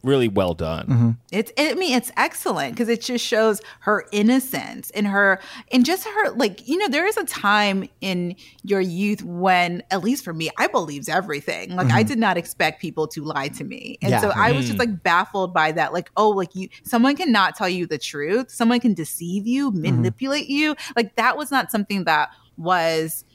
[0.03, 0.87] really well done.
[0.87, 1.09] Mm-hmm.
[1.31, 5.39] It's I mean it's excellent because it just shows her innocence and her
[5.71, 10.03] and just her like you know there is a time in your youth when at
[10.03, 11.75] least for me I believes everything.
[11.75, 12.07] Like I mm-hmm.
[12.07, 13.97] did not expect people to lie to me.
[14.01, 14.21] And Yeah.
[14.21, 14.67] so I was mm.
[14.69, 15.93] just like baffled by that.
[15.93, 18.51] Like oh like you someone cannot tell you the truth.
[18.51, 19.81] Someone can deceive you mm-hmm.
[19.81, 20.75] manipulate you.
[20.95, 23.25] Like that was not something that was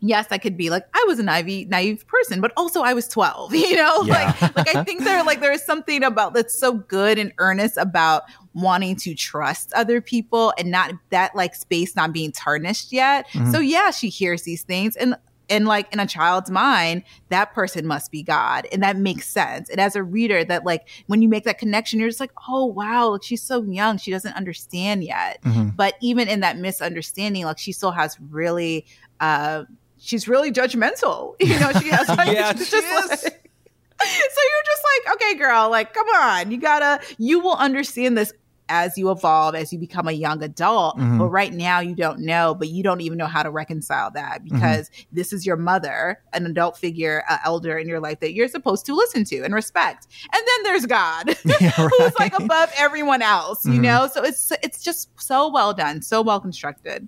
[0.00, 3.08] yes, I could be like, I was a naive, naive person, but also I was
[3.08, 4.02] 12, you know?
[4.02, 4.34] Yeah.
[4.40, 7.76] Like, like I think there, like, there is something about that's so good and earnest
[7.76, 13.28] about wanting to trust other people and not that like space not being tarnished yet.
[13.28, 13.52] Mm-hmm.
[13.52, 15.14] So yeah, she hears these things and
[15.50, 18.68] and like in a child's mind, that person must be God.
[18.70, 19.68] And that makes sense.
[19.68, 22.66] And as a reader, that like when you make that connection, you're just like, oh
[22.66, 23.98] wow, like she's so young.
[23.98, 25.42] She doesn't understand yet.
[25.42, 25.70] Mm-hmm.
[25.70, 28.86] But even in that misunderstanding, like she still has really
[29.18, 29.64] uh
[30.00, 31.34] she's really judgmental.
[31.40, 33.18] You know, she has like Yeah, she's she just like-
[34.02, 38.32] so you're just like, okay, girl, like, come on, you gotta, you will understand this
[38.72, 40.96] as you evolve, as you become a young adult.
[40.96, 41.18] Mhm.
[41.18, 44.44] But right now, you don't know, but you don't even know how to reconcile that
[44.44, 48.46] because this is your mother, an adult figure, an elder in your life that you're
[48.48, 50.06] supposed to listen to and respect.
[50.32, 53.80] And then there's God, Yeah, who's like above everyone else, you Mhm.
[53.82, 54.06] know?
[54.10, 57.06] So it's it's just so well done, so well constructed.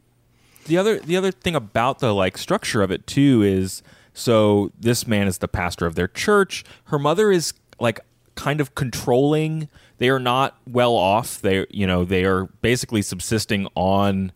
[0.66, 3.82] The other the other thing about the like structure of it too is
[4.14, 6.64] so this man is the pastor of their church.
[6.84, 8.00] Her mother is like
[8.34, 9.68] kind of controlling.
[9.98, 11.40] They are not well off.
[11.40, 14.32] They you know they are basically subsisting on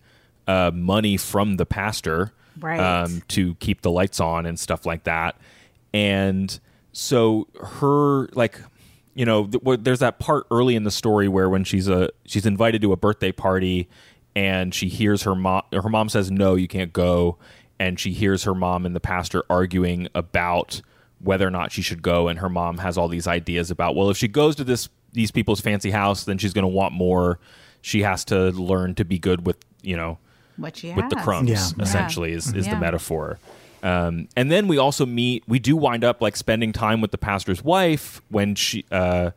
[0.46, 2.80] uh, money from the pastor Right.
[2.80, 5.36] um, to keep the lights on and stuff like that.
[5.92, 6.58] And
[6.92, 8.58] so her like
[9.14, 12.10] you know th- wh- there's that part early in the story where when she's a
[12.24, 13.88] she's invited to a birthday party
[14.36, 17.38] and she hears her mom her mom says no you can't go.
[17.80, 20.80] And she hears her mom and the pastor arguing about
[21.20, 22.28] whether or not she should go.
[22.28, 25.30] And her mom has all these ideas about well if she goes to this these
[25.30, 27.38] people's fancy house then she's going to want more.
[27.80, 30.18] She has to learn to be good with you know
[30.56, 31.82] What she with the crumbs Yeah.
[31.82, 33.38] essentially is, is the metaphor.
[33.82, 37.18] Um, and then we also meet we do wind up like spending time with the
[37.18, 39.30] pastor's wife when she uh,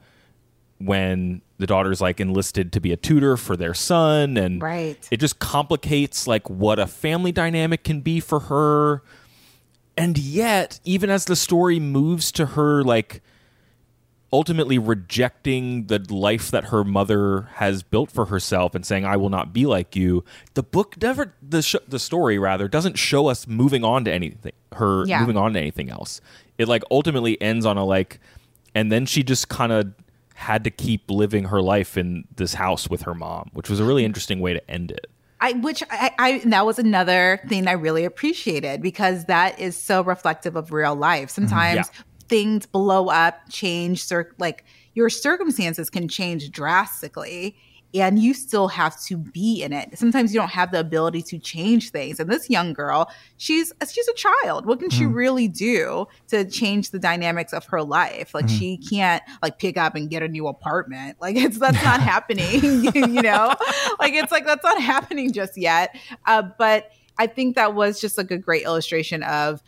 [0.79, 5.07] when the daughter's like enlisted to be a tutor for their son and Right.
[5.11, 9.03] it just complicates like what a family dynamic can be for her
[9.97, 13.21] and yet even as the story moves to her like
[14.31, 19.29] ultimately rejecting the life that her mother has built for herself and saying, "I will
[19.31, 23.47] not be like you." The book never the sh- the story rather doesn't show us
[23.47, 24.51] moving on to anything.
[24.75, 25.19] Her Yeah.
[25.21, 26.21] moving on to anything else.
[26.59, 28.19] It like ultimately ends on a like,
[28.75, 29.93] and then she just kind of
[30.39, 33.83] had to keep living her life in this house with her mom, which was a
[33.83, 35.07] really interesting way to end it.
[35.41, 40.01] I, which I, I, that was another thing I really appreciated because that is so
[40.01, 41.29] reflective of real life.
[41.29, 41.41] Mm-hmm.
[41.47, 42.01] Sometimes Yeah.
[42.29, 47.57] things blow up, change, cir- like your circumstances can change drastically
[47.93, 49.97] and you still have to be in it.
[49.97, 52.19] Sometimes you don't have the ability to change things.
[52.19, 54.65] And this young girl, she's she's a child.
[54.65, 58.33] What can she really do to change the dynamics of her life?
[58.33, 61.17] Like she can't like pick up and get a new apartment.
[61.19, 62.61] Like it's that's not happening,
[62.93, 63.53] you know?
[63.99, 65.95] Like it's like that's not happening just yet.
[66.25, 69.61] Uh, but I think that was just like a great illustration of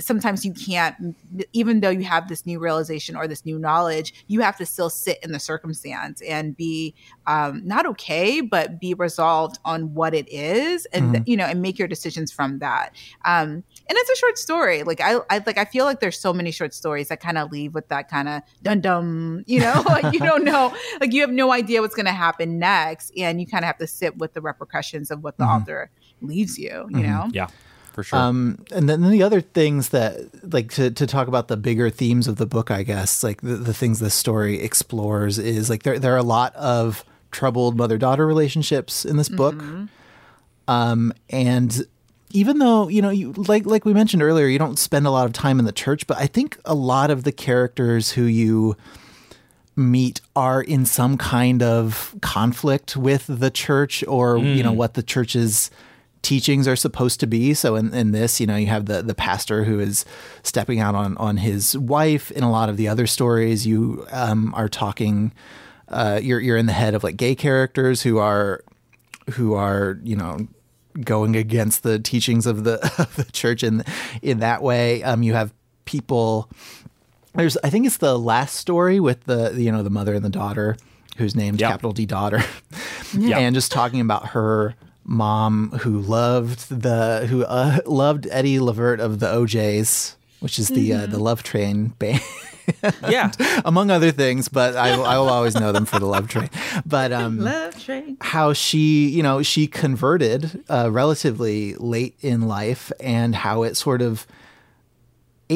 [0.00, 1.16] sometimes you can't
[1.52, 4.90] even though you have this new realization or this new knowledge you have to still
[4.90, 6.94] sit in the circumstance and be
[7.26, 11.78] um, not okay but be resolved on what it is and you know and make
[11.78, 12.94] your decisions from that.
[13.24, 14.82] Um, and it's a short story.
[14.82, 17.50] Like I, I like i feel like there's so many short stories that kind of
[17.50, 21.20] leave with that kind of dum dum you know like you don't know like you
[21.20, 24.16] have no idea what's going to happen next and you kind of have to sit
[24.18, 27.28] with the repercussions of what the author leaves you you know?
[27.32, 27.48] Yeah,
[27.92, 28.18] for sure.
[28.18, 32.26] Um, and then the other things that, like, to, to talk about the bigger themes
[32.26, 35.98] of the book, I guess, like the, the things this story explores is like there,
[35.98, 39.54] there are a lot of troubled mother daughter relationships in this book.
[40.68, 41.86] Um, and
[42.30, 45.26] even though, you know, you, like, like we mentioned earlier, you don't spend a lot
[45.26, 48.76] of time in the church, but I think a lot of the characters who you
[49.74, 55.02] meet are in some kind of conflict with the church or, you know, what the
[55.02, 55.70] church's
[56.22, 57.52] teachings are supposed to be.
[57.54, 60.04] So in, in this, you know, you have the the pastor who is
[60.42, 62.30] stepping out on on his wife.
[62.30, 65.32] In a lot of the other stories, you um, are talking.
[65.88, 68.62] Uh, you're you're in the head of like gay characters who are
[69.34, 70.46] who are you know
[71.04, 73.84] going against the teachings of the of the church in
[74.22, 75.02] in that way.
[75.02, 75.52] Um, you have
[75.84, 76.48] people.
[77.34, 80.30] There's I think it's the last story with the you know the mother and the
[80.30, 80.76] daughter
[81.18, 81.70] whose name's Yeah.
[81.70, 82.42] capital D daughter,
[83.18, 83.38] Yeah.
[83.38, 89.20] and just talking about her mom who loved the who uh, loved Eddie Levert of
[89.20, 92.20] the O'Jays, which is the uh, the Love Train band.
[93.08, 93.32] yeah,
[93.64, 96.50] among other things, but I, I will always know them for the Love Train.
[96.86, 102.92] But um, love train how she, you know, she converted uh, relatively late in life,
[103.00, 104.26] and how it sort of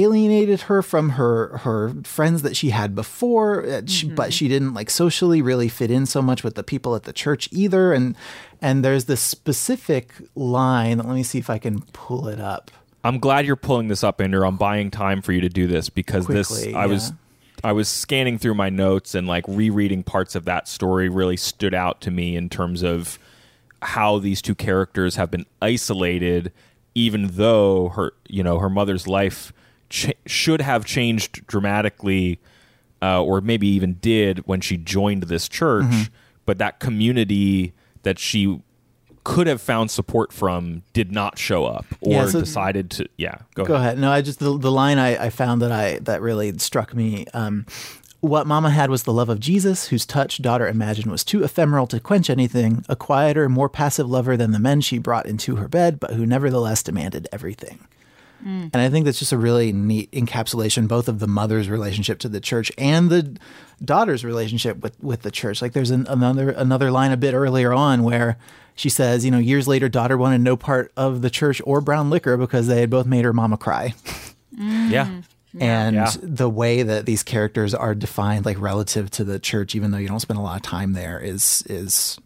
[0.03, 3.65] alienated her from her her friends that she had before.
[3.67, 6.95] uh, she- But she didn't like socially really fit in so much with the people
[6.95, 7.93] at the church either.
[7.93, 8.15] And
[8.61, 10.99] and there's this specific line.
[10.99, 12.71] Let me see if I can pull it up.
[13.05, 14.47] I'm glad you're pulling this up, Andrew.
[14.47, 17.13] I'm buying time for you to do this because this Quickly, I was.
[17.65, 21.73] I was scanning through my notes and like rereading parts of that story really stood
[21.75, 23.19] out to me in terms of
[23.83, 26.53] how these two characters have been isolated
[26.95, 29.53] even though her you know her mother's life
[29.91, 32.39] ch- should have changed dramatically
[33.03, 36.13] uh, or maybe even did when she joined this church Mm-hmm.
[36.45, 37.73] but that community
[38.03, 38.61] that she
[39.25, 43.39] could have found support from did not show up or Yeah, so- decided to yeah
[43.55, 43.87] go, Go ahead.
[43.87, 43.99] ahead.
[43.99, 47.27] No, I just the, the line I, I found that I that really struck me.
[47.35, 47.67] Um,
[48.21, 51.87] what Mama had was the love of Jesus, whose touch daughter imagined was too ephemeral
[51.89, 52.85] to quench anything.
[52.89, 56.25] A quieter, more passive lover than the men she brought into her bed, but who
[56.25, 57.87] nevertheless demanded everything.
[58.45, 62.29] And I think that's just a really neat encapsulation, both of the mother's relationship to
[62.29, 63.37] the church and the
[63.85, 65.61] daughter's relationship with, with the church.
[65.63, 68.37] Like there's an, another another line a bit earlier on where
[68.77, 72.11] she says, you know, years later, daughter wanted no part of the church or brown
[72.11, 73.95] liquor because they had both made her mama cry.
[74.57, 75.23] yeah
[75.59, 76.13] And Yeah.
[76.23, 80.09] the way that these characters are defined, like relative to the church, even though you
[80.09, 82.19] don't spend a lot of time there, is is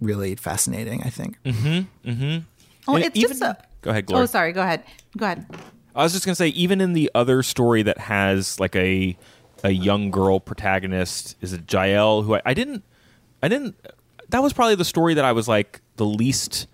[0.00, 1.02] really fascinating.
[1.04, 1.38] I think.
[1.44, 1.86] Mhm.
[2.04, 2.44] Mhm.
[2.86, 4.22] Oh And it's even- just a go ahead Gloria.
[4.22, 4.82] oh sorry go ahead
[5.16, 5.46] go ahead
[5.94, 9.16] I was just gonna say, even in the other story that has like a
[9.62, 12.22] a young girl protagonist, is it Jael?
[12.22, 12.82] Who I, I didn't,
[13.42, 13.76] I didn't.
[14.30, 16.66] That was probably the story that I was like the least.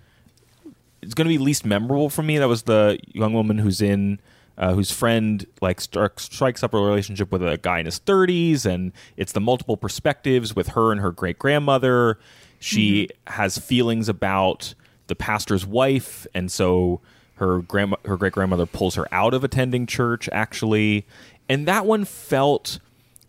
[1.03, 2.39] It's gonna be least memorable for me.
[2.39, 4.19] That was the young woman who's in.
[4.57, 8.65] Uh, whose friend like stri- strikes up a relationship with a guy in his 30s
[8.65, 12.19] and it's the multiple perspectives with her and her great grandmother
[12.59, 14.75] she has feelings about
[15.11, 17.01] the pastor's wife and so
[17.35, 21.05] her grandma her great grandmother pulls her out of attending church actually
[21.49, 22.79] and that one felt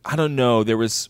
[0.04, 1.08] i don't know there was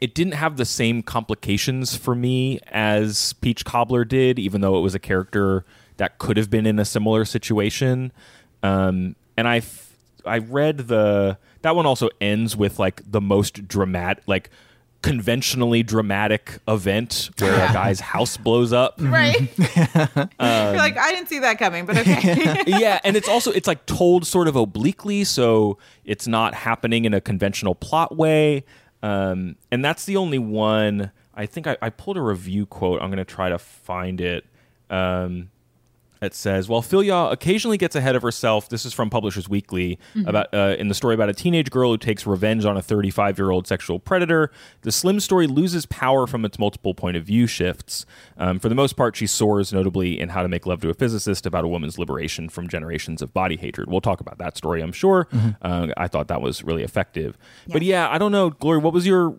[0.00, 4.80] it didn't have the same complications for me as Peach Cobbler did, even though it
[4.80, 5.64] was a character
[5.98, 8.10] that could have been in a similar situation.
[8.62, 9.94] Um, and I f-
[10.24, 14.50] I read the that one also ends with like the most dramatic like
[15.02, 19.00] conventionally dramatic event where a guy's house blows up.
[19.10, 19.40] Right.
[19.58, 22.62] You're like, I didn't see that coming, but okay.
[22.66, 27.14] yeah, and it's also it's like told sort of obliquely, so it's not happening in
[27.14, 28.64] a conventional plot way.
[29.02, 31.10] Um, and that's the only one.
[31.34, 33.02] I think I, I pulled a review quote.
[33.02, 34.44] I'm going to try to find it.
[34.90, 35.50] Um,
[36.22, 40.52] it says, "While Philyaw occasionally gets ahead of herself, this is from Publishers Weekly about
[40.52, 43.50] uh, in the story about a teenage girl who takes revenge on a 35 year
[43.50, 44.50] old sexual predator.
[44.82, 48.04] The Slim story loses power from its multiple point of view shifts.
[48.36, 50.94] Um, for the most part, she soars notably in How to Make Love to a
[50.94, 53.90] Physicist about a woman's liberation from generations of body hatred.
[53.90, 55.28] We'll talk about that story, I'm sure.
[55.62, 57.36] Uh, I thought that was really effective.
[57.68, 58.78] But yeah, I don't know, Glory.
[58.78, 59.36] What was your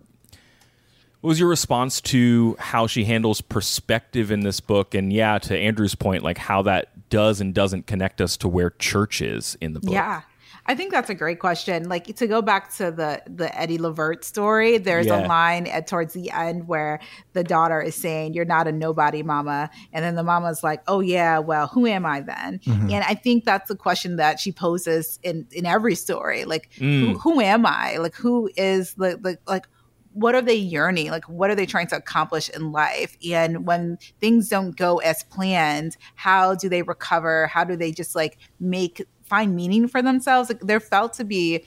[1.22, 4.92] what was your response to how she handles perspective in this book?
[4.94, 8.70] And yeah, to Andrew's point, like how that does and doesn't connect us to where
[8.70, 9.92] church is in the book.
[9.92, 10.22] Yeah.
[10.66, 11.88] I think that's a great question.
[11.88, 15.24] Like to go back to the the Eddie Levert story, there's Yeah.
[15.24, 17.00] a line at towards the end where
[17.32, 21.00] the daughter is saying, "You're not a nobody, mama," and then the mama's like, "Oh
[21.00, 22.90] yeah, well, who am I then?" Mm-hmm.
[22.90, 26.44] And I think that's the question that she poses in in every story.
[26.44, 27.20] Like, who, mm.
[27.20, 27.96] who am I?
[27.96, 29.66] Like, who is the the like
[30.14, 33.16] what are they yearning like what are they trying to accomplish in life?
[33.30, 37.46] And when things don't go as planned how do they recover?
[37.46, 40.48] How do they just like make find meaning for themselves?
[40.48, 41.64] Like there felt to be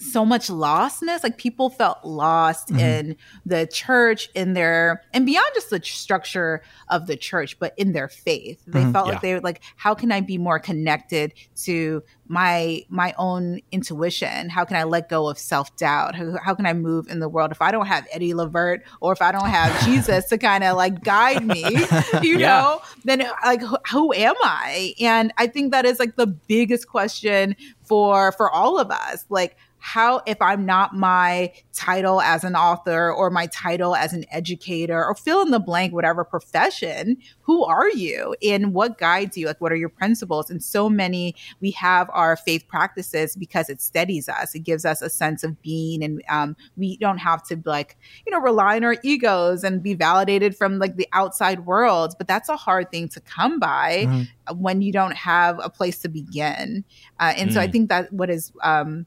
[0.00, 2.78] so much lostness like people felt lost mm-hmm.
[2.80, 7.92] in the church in their and beyond just the structure of the church but in
[7.92, 8.62] their faith.
[8.66, 8.92] They mm-hmm.
[8.92, 9.12] felt Yeah.
[9.12, 11.34] like they were like how can i be more connected
[11.64, 14.48] to my my own intuition?
[14.48, 16.14] How can i let go of self-doubt?
[16.14, 19.12] How, how can i move in the world if i don't have eddie levert or
[19.12, 21.62] if i don't have jesus to kind of like guide me
[22.22, 22.60] you Yeah.
[22.62, 22.82] know?
[23.04, 24.94] Then like who, who am i?
[24.98, 29.26] And i think that is like the biggest question for for all of us.
[29.28, 34.24] Like how if i'm not my title as an author or my title as an
[34.30, 37.16] educator or fill in the blank whatever profession
[37.50, 39.46] who are you and what guides you?
[39.46, 40.50] Like what are your principles?
[40.50, 44.54] And so many we have our faith practices because it steadies us.
[44.54, 48.30] It gives us a sense of being and um, we don't have to like you
[48.32, 52.14] know rely on our egos and be validated from like the outside world.
[52.18, 54.06] But that's a hard thing to come by
[54.54, 56.84] when you don't have a place to begin.
[57.18, 57.72] Uh, and so i Mm.
[57.72, 59.06] think that what is um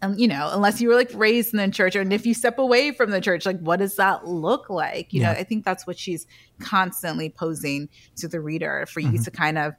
[0.00, 2.58] um, you know, unless you were like raised in the church, and if you step
[2.58, 5.12] away from the church, like what does that look like?
[5.12, 6.26] You know, I think that's what she's
[6.60, 9.74] constantly posing to the reader for you to kind of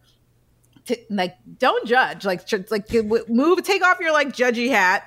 [0.86, 2.92] to, like don't judge, like tr- like
[3.30, 5.04] move, take off your like judgy hat,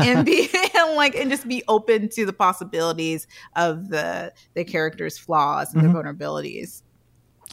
[0.00, 5.16] and be and like and just be open to the possibilities of the the characters'
[5.16, 6.82] flaws and their vulnerabilities.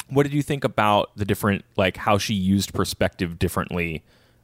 [0.09, 4.03] What did you think about the different, like how she used perspective differently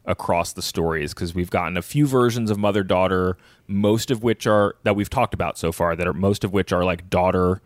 [0.10, 1.14] across the stories?
[1.14, 3.38] Because we've gotten a few versions of mother daughter,
[3.68, 5.96] most of which are that we've talked about so far.
[5.96, 7.62] That are most of which are like daughter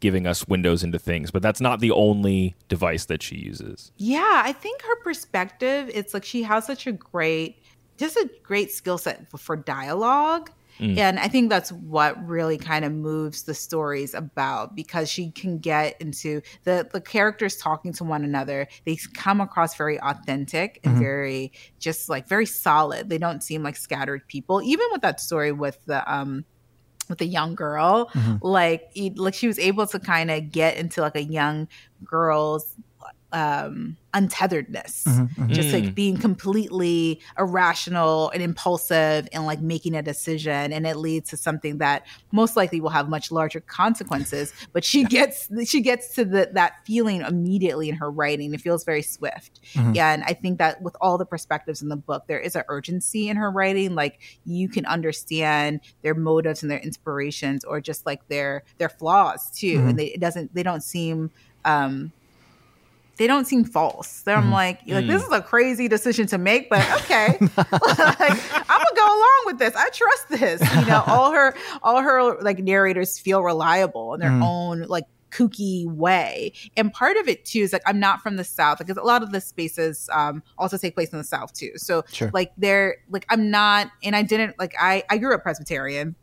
[0.00, 3.92] giving us windows into things, but that's not the only device that she uses.
[3.96, 7.58] Yeah, I think her perspective, it's like she has such a great,
[7.96, 10.50] just a great skill set for, for dialogue.
[10.78, 10.98] Mm.
[10.98, 15.58] And I think that's what really kind of moves the stories about because she can
[15.58, 18.68] get into the the characters talking to one another.
[18.84, 21.02] They come across very authentic and mm-hmm.
[21.02, 23.08] very just like very solid.
[23.08, 24.62] They don't seem like scattered people.
[24.62, 26.44] Even with that story with the um
[27.08, 28.36] with the young girl, mm-hmm.
[28.40, 31.68] like like she was able to kind of get into like a young
[32.04, 32.74] girl's
[33.32, 35.52] um untetheredness mm-hmm, mm-hmm.
[35.52, 35.94] just like mm.
[35.94, 41.76] being completely irrational and impulsive and like making a decision and it leads to something
[41.76, 46.48] that most likely will have much larger consequences but she gets she gets to the
[46.52, 48.54] that feeling immediately in her writing.
[48.54, 49.60] It feels very swift.
[49.74, 49.94] Mm-hmm.
[49.94, 52.64] Yeah, and i think that with all the perspectives in the book there is an
[52.68, 53.94] urgency in her writing.
[53.94, 59.50] Like you can understand their motives and their inspirations or just like their their flaws
[59.50, 61.30] too and they it doesn't they don't seem
[61.64, 62.12] um
[63.18, 64.22] they don't seem false.
[64.22, 64.52] They're I'm mm-hmm.
[64.52, 65.26] like, like this mm.
[65.26, 69.74] is a crazy decision to make, but okay, like, I'm gonna go along with this.
[69.76, 70.74] I trust this.
[70.76, 74.42] You know, all her all her like narrators feel reliable in their mm.
[74.42, 76.52] own like kooky way.
[76.76, 79.22] And part of it too is like I'm not from the South because a lot
[79.22, 81.72] of the spaces um also take place in the South too.
[81.76, 82.30] So Sure.
[82.32, 86.14] like they're like I'm not and I didn't like I I grew up Presbyterian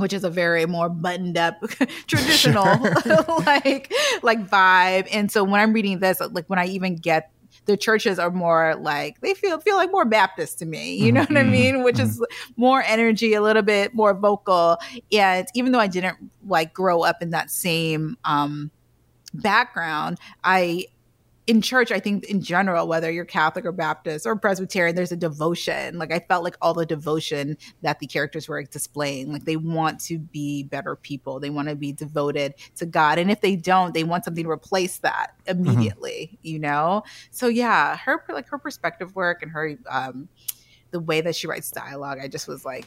[0.00, 1.60] which is a very more buttoned up
[2.06, 2.64] traditional
[3.46, 3.92] like
[4.22, 5.08] like vibe.
[5.12, 7.30] And so when i'm reading this like when i even get
[7.66, 11.20] the churches are more like they feel feel like more baptist to me you know
[11.20, 11.82] what i mean?
[11.82, 12.24] Which is
[12.56, 14.78] more energy a little bit more vocal.
[15.12, 18.70] And even though i didn't like grow up in that same um
[19.34, 20.86] background i
[21.50, 25.16] in church, I think in general, whether you're Catholic or Baptist or Presbyterian, there's a
[25.16, 25.98] devotion.
[25.98, 29.98] Like I felt like all the devotion that the characters were displaying, like they want
[30.02, 31.40] to be better people.
[31.40, 33.18] They want to be devoted to God.
[33.18, 36.46] And if they don't, they want something to replace that immediately, mm-hmm.
[36.46, 37.02] you know?
[37.32, 40.28] So yeah, her like her perspective work and her um
[40.92, 42.86] the way that she writes dialogue, I just was like,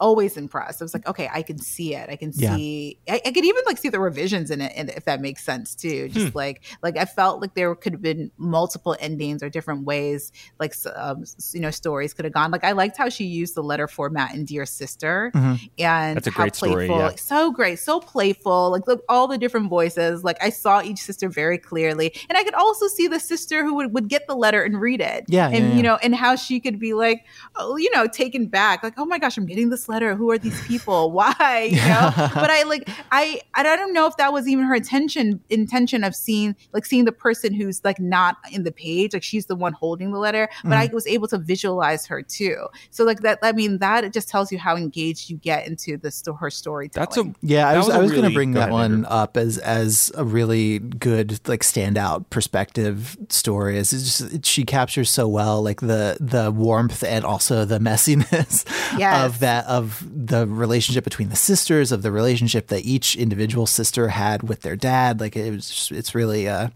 [0.00, 0.80] always impressed.
[0.80, 2.08] I was like, okay, I can see it.
[2.10, 2.98] I can see.
[3.06, 3.14] Yeah.
[3.14, 5.74] I, I could even like see the revisions in it, and if that makes sense
[5.74, 6.08] too.
[6.08, 6.38] Just hmm.
[6.38, 10.74] like like I felt like there could have been multiple endings or different ways, like
[10.94, 12.50] um, you know, stories could have gone.
[12.50, 15.54] Like I liked how she used the letter format in Dear Sister, mm-hmm.
[15.78, 16.86] and that's a great playful, story.
[16.86, 17.06] Yeah.
[17.06, 18.70] Like, so great, so playful.
[18.70, 20.24] Like look, all the different voices.
[20.24, 23.74] Like I saw each sister very clearly, and I could also see the sister who
[23.74, 25.24] would, would get the letter and read it.
[25.28, 25.74] Yeah, and yeah.
[25.74, 27.24] you know, and how she could be like,
[27.56, 28.82] oh, you know, taken back.
[28.82, 29.93] Like, oh my gosh, I'm getting this letter.
[30.02, 31.10] Who are these people?
[31.12, 31.70] Why?
[31.70, 32.12] You know?
[32.34, 36.14] but I like I I don't know if that was even her intention intention of
[36.14, 39.72] seeing like seeing the person who's like not in the page, like she's the one
[39.72, 40.90] holding the letter, but mm.
[40.90, 42.66] I was able to visualize her too.
[42.90, 46.10] So like that I mean that just tells you how engaged you get into the
[46.32, 47.06] her storytelling.
[47.06, 47.68] That's a yeah.
[47.68, 50.24] I was, was I was really, going to bring that one up as as a
[50.24, 53.78] really good like standout perspective story.
[53.78, 58.64] Is just she captures so well like the the warmth and also the messiness
[58.98, 59.24] yes.
[59.24, 64.08] of that of the relationship between the sisters, of the relationship that each individual sister
[64.08, 65.20] had with their dad.
[65.20, 66.68] Like it was, just, it's really, uh,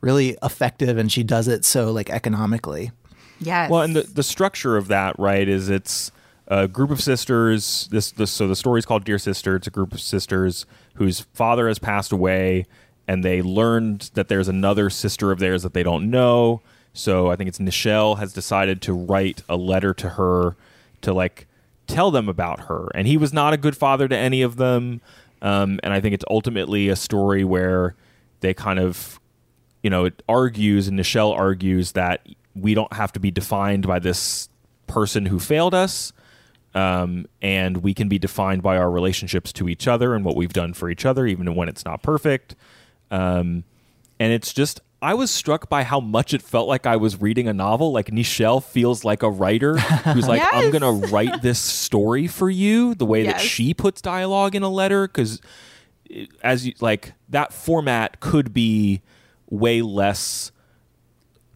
[0.00, 2.90] really effective, and she does it so like economically.
[3.40, 3.70] Yes.
[3.70, 6.10] Well, and the the structure of that, right, is it's
[6.48, 7.88] a group of sisters.
[7.90, 9.56] This, this so the story is called Dear Sister.
[9.56, 12.66] It's a group of sisters whose father has passed away,
[13.06, 16.62] and they learned that there's another sister of theirs that they don't know.
[16.92, 20.56] So I think it's Nichelle has decided to write a letter to her
[21.02, 21.46] to like
[21.88, 22.88] tell them about her.
[22.94, 25.00] And he was not a good father to any of them.
[25.42, 27.96] Um, and I think it's ultimately a story where
[28.40, 29.18] they kind of,
[29.82, 33.98] you know, it argues and Nichelle argues that we don't have to be defined by
[33.98, 34.48] this
[34.86, 36.12] person who failed us.
[36.74, 40.52] Um, and we can be defined by our relationships to each other and what we've
[40.52, 42.54] done for each other, even when it's not perfect.
[43.10, 43.64] Um,
[44.20, 47.46] and it's just I was struck by how much it felt like I was reading
[47.46, 47.92] a novel.
[47.92, 50.50] Like Nichelle feels like a writer who's like, yes.
[50.52, 53.34] I'm going to write this story for you the way yes.
[53.34, 55.06] that she puts dialogue in a letter.
[55.06, 55.40] Because
[56.42, 59.02] as you like, that format could be
[59.48, 60.50] way less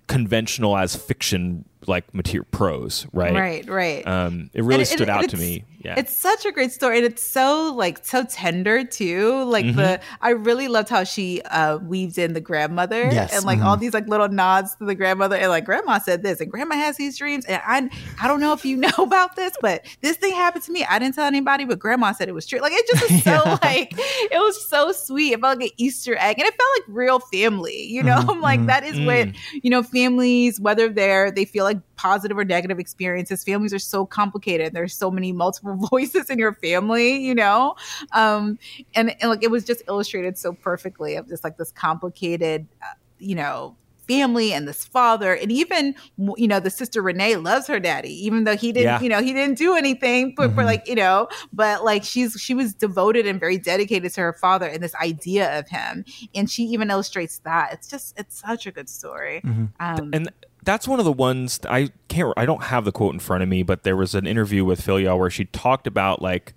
[0.07, 3.34] conventional as fiction like material prose, right?
[3.34, 4.07] Right, right.
[4.07, 5.64] Um, it really stood out to me.
[5.85, 9.43] Yeah, it's such a great story, and it's so like so tender too.
[9.45, 9.76] Like mm-hmm.
[9.76, 13.35] the I really loved how she uh, weaves in the grandmother yes.
[13.35, 13.66] and like mm-hmm.
[13.66, 16.76] all these like little nods to the grandmother, and like grandma said this, and grandma
[16.76, 17.89] has these dreams, and I
[18.22, 20.85] I don't know if you know about this, but this thing happened to me.
[20.85, 22.61] I didn't tell anybody, but grandma said it was true.
[22.61, 25.33] Like it just was so like it was so sweet.
[25.33, 27.83] It felt like an Easter egg, and it felt like real family.
[27.85, 28.41] You know, mm-hmm.
[28.43, 29.37] like that is what mm.
[29.62, 33.45] you know families, whether they're they feel like positive or negative experiences.
[33.45, 34.72] Families are so complicated.
[34.72, 37.75] There's so many multiple voices in your family, you know?
[38.12, 38.59] Um,
[38.95, 42.95] and, and like it was just illustrated so perfectly of just like this complicated, uh,
[43.18, 43.77] you know,
[44.09, 45.95] family and this father and even
[46.37, 49.01] you know the sister renee loves her daddy even though he didn't yeah.
[49.01, 50.57] you know he didn't do anything but mm-hmm.
[50.57, 54.33] for like you know but like she's she was devoted and very dedicated to her
[54.33, 56.05] father and this idea of him
[56.35, 59.66] and she even illustrates that it's just it's such a good story mm-hmm.
[59.79, 60.31] um, and
[60.63, 62.33] that's one of the ones I can't.
[62.37, 64.81] I don't have the quote in front of me, but there was an interview with
[64.81, 66.55] Philyaw where she talked about like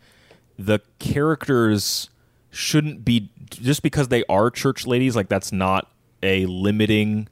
[0.58, 2.10] the characters
[2.51, 5.16] shouldn't be just because they are church ladies.
[5.16, 5.91] Like that's not
[6.22, 7.28] a limiting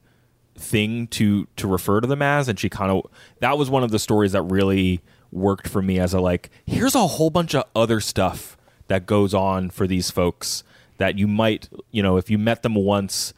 [0.56, 2.48] thing to to refer to them as.
[2.48, 3.10] And she kind of
[3.40, 5.00] that was one of the stories that really
[5.30, 6.50] worked for me as a like.
[6.66, 8.56] Here's a whole bunch of other stuff
[8.88, 10.64] that goes on for these folks
[10.98, 13.32] that you might you know if you met them once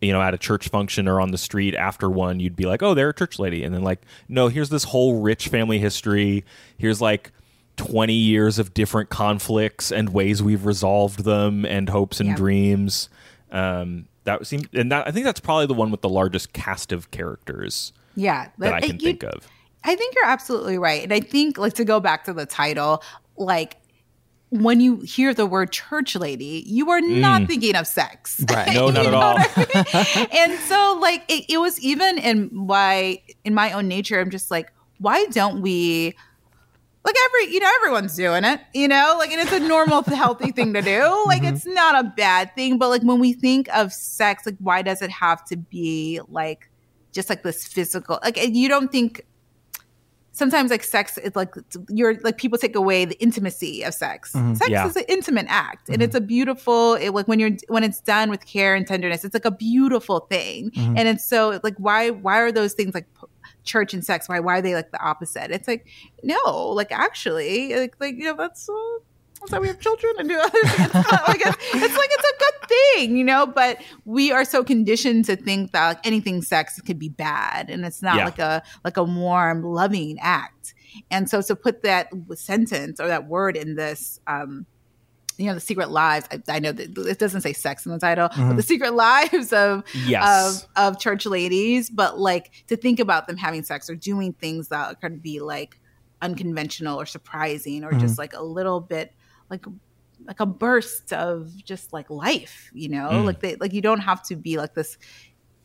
[0.00, 2.82] you know, at a church function or on the street after one, you'd be like,
[2.82, 3.64] oh, they're a church lady.
[3.64, 6.44] And then, like, no, here's this whole rich family history.
[6.76, 7.32] Here's like
[7.76, 13.08] 20 years of different conflicts and ways we've resolved them and hopes and dreams.
[13.50, 16.92] Um, that seems, and that, I think that's probably the one with the largest cast
[16.92, 17.92] of characters.
[18.14, 18.48] Yeah.
[18.58, 19.48] That I can you, think of.
[19.84, 21.02] I think you're absolutely right.
[21.02, 23.02] And I think, like, to go back to the title,
[23.36, 23.76] like,
[24.50, 27.46] when you hear the word church lady, you are not mm.
[27.46, 28.44] thinking of sex.
[28.50, 28.68] Right.
[28.78, 29.36] No, not at all.
[29.38, 30.28] I mean?
[30.50, 34.50] and so like it, it, was even in why in my own nature, I'm just
[34.50, 36.14] like, why don't we
[37.04, 40.52] like every you know, everyone's doing it, you know, like and it's a normal healthy
[40.52, 41.00] thing to do.
[41.26, 41.54] Like mm-hmm.
[41.54, 42.78] it's not a bad thing.
[42.78, 46.70] But like when we think of sex, like why does it have to be like
[47.12, 49.24] just like this physical like you don't think
[50.38, 51.52] sometimes like sex is like
[51.88, 54.30] you're like people take away the intimacy of sex.
[54.32, 54.86] Sex Yeah.
[54.86, 56.94] is an intimate act, and it's a beautiful.
[56.94, 60.20] It, like when you're when it's done with care and tenderness, it's like a beautiful
[60.20, 60.70] thing.
[60.76, 63.06] And it's so like why why are those things like
[63.64, 64.28] church and sex?
[64.28, 65.50] Why why are they like the opposite?
[65.50, 65.86] It's like
[66.22, 68.68] no, like actually, like like you know that's.
[68.68, 68.74] Uh,
[69.40, 70.90] that's why we have children and do other things.
[70.94, 70.94] It's
[71.28, 73.46] like it's, it's like it's a good thing, you know.
[73.46, 77.84] But we are so conditioned to think that like anything sex could be bad, and
[77.84, 78.24] it's not Yeah.
[78.24, 80.74] like a like a warm, loving act.
[81.10, 84.66] And so to put that sentence or that word in this, um,
[85.36, 86.26] you know, the secret lives.
[86.32, 89.52] I, I know that it doesn't say sex in the title, but the secret lives
[89.52, 90.64] of Yes.
[90.76, 91.90] of of church ladies.
[91.90, 95.78] But like to think about them having sex or doing things that could be like
[96.20, 99.12] unconventional or surprising or just like a little bit
[99.50, 99.64] like
[100.26, 103.24] like a burst of just like life you know Mm.
[103.24, 104.98] like they like you don't have to be like this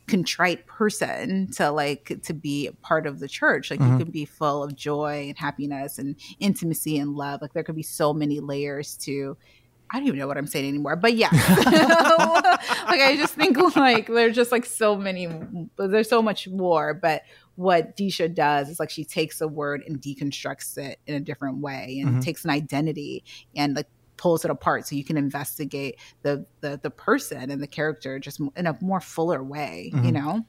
[0.07, 4.25] contrite person to like to be a part of the church like you can be
[4.25, 8.39] full of joy and happiness and intimacy and love like there could be so many
[8.41, 9.37] layers to
[9.89, 14.07] I don't even know what I'm saying anymore, but yeah, like I just think like
[14.07, 15.27] there's just like so many,
[15.77, 16.95] there's so much more.
[16.95, 17.21] But
[17.55, 21.57] what Deesha does is like she takes a word and deconstructs it in a different
[21.57, 22.19] way, and mm-hmm.
[22.19, 23.23] takes an identity
[23.55, 23.87] and like
[24.17, 28.39] pulls it apart so you can investigate the the the person and the character just
[28.55, 29.91] in a more fuller way.
[29.93, 30.11] You mm-hmm.
[30.11, 30.45] know?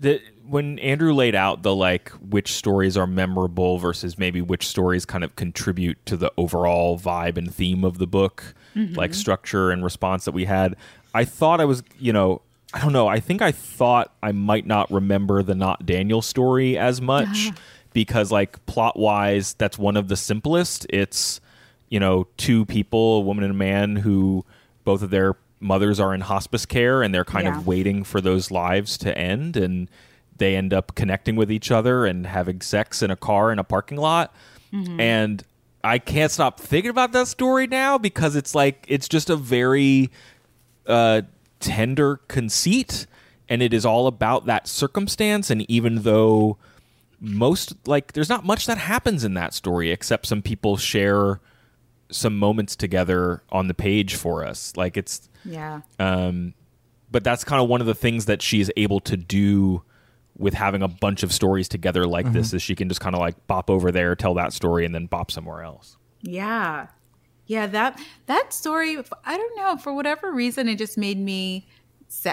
[0.00, 5.04] the, when Andrew laid out the like which stories are memorable versus maybe which stories
[5.04, 9.12] kind of contribute to the overall vibe and theme of the book, like mm-hmm.
[9.12, 10.74] structure and response that we had,
[11.14, 12.40] I thought I was, you know,
[12.72, 13.08] I don't know.
[13.08, 17.50] I think I thought I might not remember the not Daniel story as much
[17.92, 20.86] because like plot wise, that's one of the simplest.
[20.90, 21.40] It's
[21.88, 24.44] you know two people, a woman and a man who
[24.84, 27.58] both of their mothers are in hospice care and they're kind Yeah.
[27.58, 29.90] of waiting for those lives to end and
[30.38, 33.64] they end up connecting with each other and having sex in a car in a
[33.64, 34.32] parking lot
[34.72, 35.44] and
[35.84, 40.10] i can't stop thinking about that story now because it's like it's just a very
[40.86, 41.20] uh,
[41.60, 43.06] tender conceit
[43.48, 46.56] and it is all about that circumstance and even though
[47.20, 51.40] most like there's not much that happens in that story except some people share
[52.10, 55.82] some moments together on the page for us like it's Yeah.
[55.98, 56.54] um,
[57.10, 59.82] but that's kind of one of the things that she is able to do
[60.38, 63.20] with having a bunch of stories together like this is she can just kind of
[63.20, 66.86] like bop over there tell that story and then bop somewhere else Yeah.
[67.50, 71.66] Yeah, that that story I don't know, for whatever reason it just made me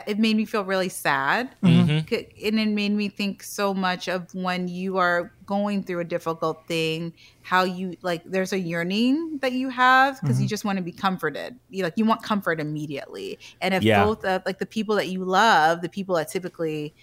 [0.06, 1.56] it made me feel really sad.
[1.64, 2.08] Mm-hmm.
[2.08, 6.04] C- And it made me think so much of when you are going through a
[6.04, 10.50] difficult thing, how you like there's a yearning that you have because you mm-hmm.
[10.50, 11.58] just want to be comforted.
[11.72, 13.40] You like you want comfort immediately.
[13.60, 14.06] And if Yeah.
[14.06, 16.94] both of like the people that you love, the people that typically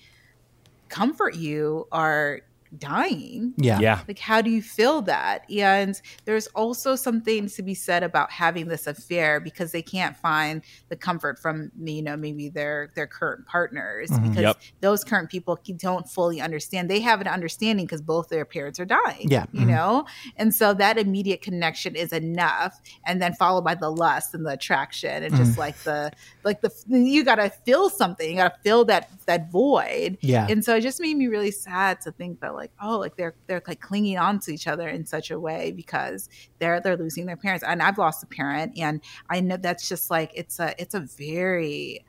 [0.88, 2.42] comfort you are
[2.78, 3.78] dying, Yeah.
[3.80, 4.00] yeah.
[4.06, 5.50] Like how do you feel that?
[5.50, 10.16] And there's also some things to be said about having this affair because they can't
[10.16, 14.28] find the comfort from you know maybe their their current partners mm-hmm.
[14.28, 14.60] because Yep.
[14.80, 16.90] those current people don't fully understand.
[16.90, 19.46] They have an understanding because both their parents are dying Yeah.
[19.52, 19.70] you mm-hmm.
[19.70, 20.06] know?
[20.36, 24.50] And so that immediate connection is enough and then followed by the lust and the
[24.50, 25.58] attraction and just mm.
[25.58, 26.12] like the
[26.44, 28.28] like the you gotta feel something.
[28.30, 30.18] You gotta fill that that void.
[30.20, 30.46] Yeah.
[30.48, 33.34] and so it just made me really sad to think that like oh like they're
[33.46, 37.26] they're like clinging on to each other in such a way because they're they're losing
[37.26, 39.00] their parents and i've lost a parent and
[39.30, 42.04] i know that's just like it's a it's a very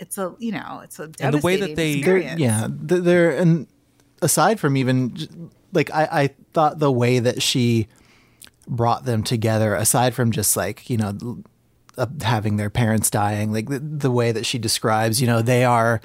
[0.00, 2.40] it's a you know it's a And the way that they- experience.
[2.40, 3.66] yeah, th- they're and
[4.22, 7.88] aside from even like I, I thought the way that she
[8.68, 11.42] brought them together, aside from just like you know
[12.22, 16.00] having their parents dying, like the, the way that she describes, you know, they are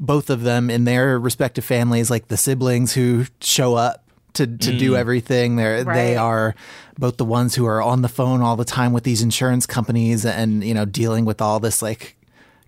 [0.00, 4.00] both of them in their respective families, like the siblings who show up
[4.34, 5.56] to to do everything.
[5.56, 6.54] They're they are
[6.98, 10.24] both the ones who are on the phone all the time with these insurance companies
[10.26, 12.16] and you know dealing with all this like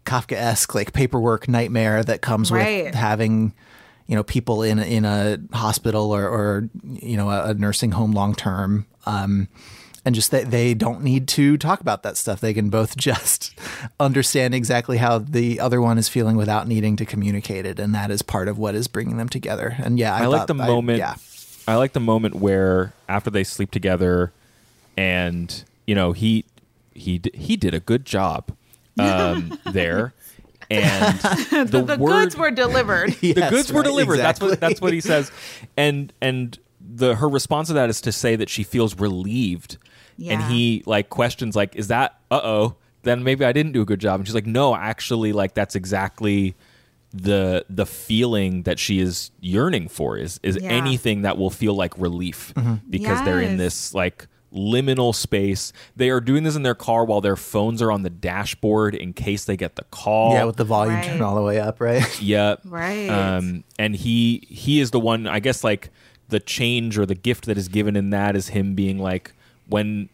[0.05, 2.85] Kafka-esque like paperwork nightmare that comes Right.
[2.87, 3.53] with having
[4.07, 8.12] you know people in in a hospital or, or you know a, a nursing home
[8.12, 9.49] long term um
[10.07, 12.41] and just that they don't need to talk about that stuff.
[12.41, 13.59] They can both just
[14.01, 18.11] understand exactly how the other one is feeling without needing to communicate it and that
[18.11, 19.75] is part of what is bringing them together.
[19.79, 20.99] And yeah i, I, like the I- moment.
[20.99, 21.17] yeah.
[21.69, 24.33] I like the moment where after they sleep together,
[24.97, 26.45] and you know he
[26.95, 28.53] he he did a good job
[29.01, 30.15] um, there,
[30.71, 31.19] and
[31.69, 33.15] the, the word, goods were delivered.
[33.15, 34.19] The Yes, goods were right, delivered.
[34.19, 35.33] That's what that's what he says,
[35.77, 39.77] and and the her response to that is to say that she feels relieved,
[40.25, 43.85] and he like questions like, "Is that uh oh?" Then maybe I didn't do a
[43.85, 46.55] good job, and she's like, "No, actually, like that's exactly."
[47.14, 50.69] the the feeling that she is yearning for is is Yeah.
[50.71, 52.53] anything that will feel like relief
[52.91, 55.73] because they're in this like liminal space.
[55.95, 59.12] They are doing this in their car while their phones are on the dashboard in
[59.14, 60.33] case they get the call.
[60.35, 61.05] Yeah, with the volume Right.
[61.05, 62.05] turned all the way up, right?
[62.21, 62.62] Yep.
[62.67, 63.09] Right.
[63.09, 65.27] Um, and he he is the one.
[65.27, 65.91] I guess like
[66.29, 69.33] the change or the gift that is given in that is him being like
[69.69, 70.09] when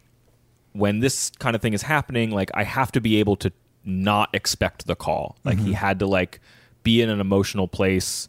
[0.73, 3.51] when this kind of thing is happening, like I have to be able to
[3.85, 5.37] not expect the call.
[5.43, 6.39] Like he had to like
[6.83, 8.27] be in an emotional place,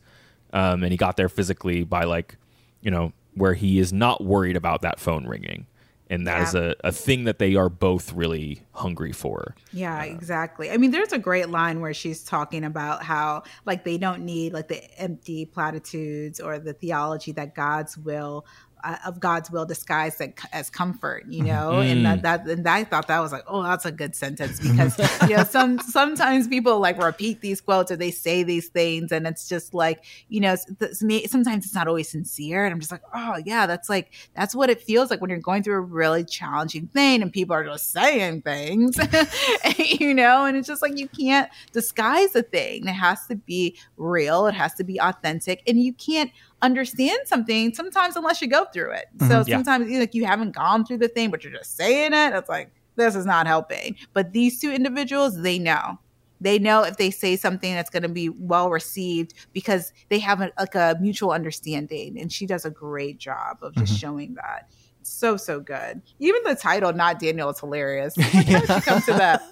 [0.53, 2.37] um, and he got there physically by like
[2.83, 5.67] you know where he is not worried about that phone ringing.
[6.11, 6.75] And that is Yeah.
[6.85, 9.57] a, a thing that they are both really hungry for.
[9.73, 10.71] Yeah, exactly.
[10.71, 14.53] I mean, there's a great line where she's talking about how like they don't need
[14.53, 19.65] like the empty platitudes or the theology that God's will uh, Uh, of God's will
[19.65, 20.21] disguised
[20.53, 21.47] as comfort, you mm-hmm.
[21.47, 21.81] know.
[21.81, 22.23] And that, mm.
[22.23, 25.45] that and I thought that was like, oh, that's a good sentence because you know
[25.49, 29.73] some sometimes people like repeat these quotes or they say these things and it's just
[29.73, 30.55] like you know
[30.93, 34.69] sometimes it's not always sincere and I'm just like, oh yeah, that's like that's what
[34.69, 37.91] it feels like when you're going through a really challenging thing and people are just
[37.91, 38.99] saying things,
[39.79, 42.87] you know, and it's just like you can't disguise a thing.
[42.87, 44.47] It has to be real.
[44.47, 46.31] It has to be authentic, and you can't
[46.65, 49.07] understand something sometimes unless you go through it.
[49.21, 49.49] So mm-hmm.
[49.49, 49.57] Yeah.
[49.57, 52.35] sometimes you like you haven't gone through the thing, but you're just saying it.
[52.35, 53.97] It's like this is not helping.
[54.13, 55.99] But these two individuals, they know.
[56.41, 60.41] They know if they say something that's going to be well received because they have
[60.41, 63.99] a, like a mutual understanding, and she does a great job of just mm-hmm.
[63.99, 64.71] showing that.
[65.03, 66.03] So so good.
[66.19, 68.15] Even the title, not Daniel, is hilarious.
[68.21, 69.43] How did she come to that?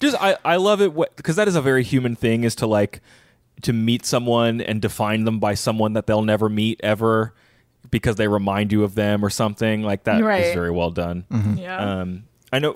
[0.00, 3.00] just I, I love it because that is a very human thing is to like
[3.62, 7.34] to meet someone and define them by someone that they'll never meet ever
[7.90, 10.54] because they remind you of them or something like that is Right.
[10.54, 11.24] very well done
[11.58, 12.00] Yeah.
[12.00, 12.74] um i know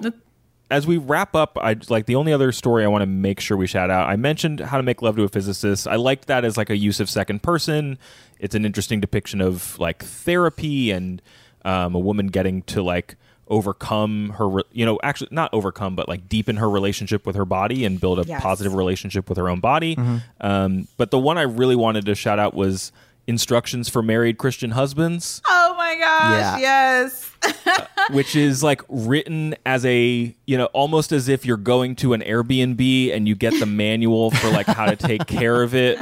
[0.71, 3.57] as we wrap up i like the only other story i want to make sure
[3.57, 6.45] we shout out i mentioned how to make love to a physicist i liked that
[6.45, 7.99] as like a use of second person
[8.39, 11.21] it's an interesting depiction of like therapy and
[11.65, 13.17] um, a woman getting to like
[13.51, 17.85] overcome her you know actually not overcome but like deepen her relationship with her body
[17.85, 18.43] and build a Yes.
[18.43, 19.97] positive relationship with her own body
[20.41, 22.93] um, but the one i really wanted to shout out was
[23.27, 27.31] instructions for married christian husbands oh my gosh, yes.
[28.11, 32.21] which is like written as a you know almost as if you're going to an
[32.21, 35.99] Airbnb and you get the manual for like how to take care of it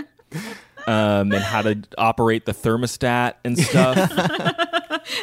[0.86, 3.97] um, and how to operate the thermostat and stuff.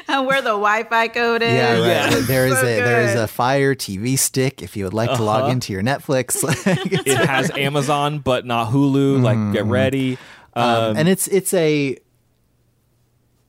[0.07, 1.53] and where the Wi-Fi code is.
[1.53, 2.11] Yeah, right.
[2.11, 2.19] Yeah.
[2.21, 5.23] There is So a there is a Fire TV stick if you would like to
[5.23, 5.51] log uh-huh.
[5.51, 6.43] into your Netflix.
[7.05, 9.21] it has Amazon but not Hulu.
[9.21, 9.71] Like get mm-hmm.
[9.71, 10.17] ready.
[10.55, 11.97] Um, and um, it's it's a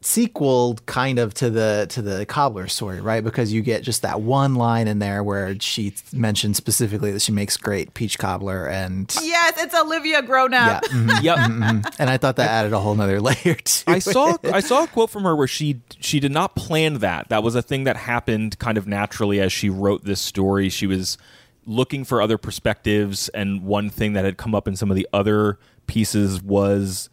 [0.07, 4.21] sequel kind of to the to the cobbler story right because you get just that
[4.21, 9.17] one line in there where she mentions specifically that she makes great peach cobbler and
[9.23, 10.85] Yes, it's Olivia grown yeah up.
[10.93, 11.39] mhm, yep.
[11.39, 11.95] mhm.
[11.99, 14.03] and i thought that added a whole nother layer to I it.
[14.03, 17.31] saw I saw a quote from her where she she did not plan that.
[17.31, 20.69] That was a thing that happened kind of naturally as she wrote this story.
[20.69, 21.17] She was
[21.65, 25.09] looking for other perspectives, and one thing that had come up in some of the
[25.15, 27.09] other pieces was,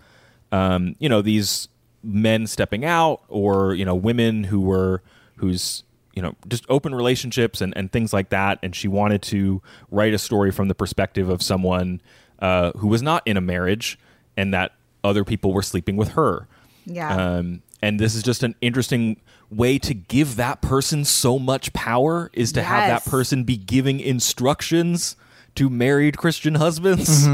[0.51, 1.69] um, you know, these
[2.03, 5.01] men stepping out, or you know, women who were
[5.35, 5.83] whose
[6.13, 8.59] you know just open relationships and, and things like that.
[8.63, 12.01] And she wanted to write a story from the perspective of someone
[12.39, 13.99] uh, who was not in a marriage
[14.37, 14.73] and that
[15.03, 16.47] other people were sleeping with her.
[16.85, 17.15] Yeah.
[17.15, 22.29] Um, and this is just an interesting way to give that person so much power
[22.33, 25.15] is to have that person be giving instructions
[25.55, 27.27] to married Christian husbands.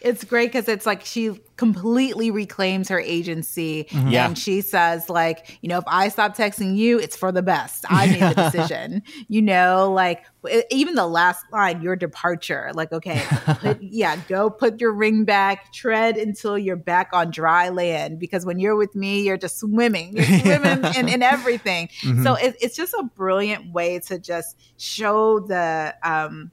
[0.00, 3.86] It's great because it's like she completely reclaims her agency.
[3.90, 4.26] Yeah.
[4.26, 7.84] and she says like you know if i stop texting you it's for the best.
[7.88, 9.02] I made the decision.
[9.28, 10.24] You know like
[10.70, 15.72] even the last line your departure like okay put, yeah go put your ring back
[15.72, 18.18] tread until you're back on dry land.
[18.18, 20.16] Because when you're with me you're just swimming.
[20.16, 21.88] You're swimming in, in everything.
[22.22, 26.50] So it, it's just a brilliant way to just show the um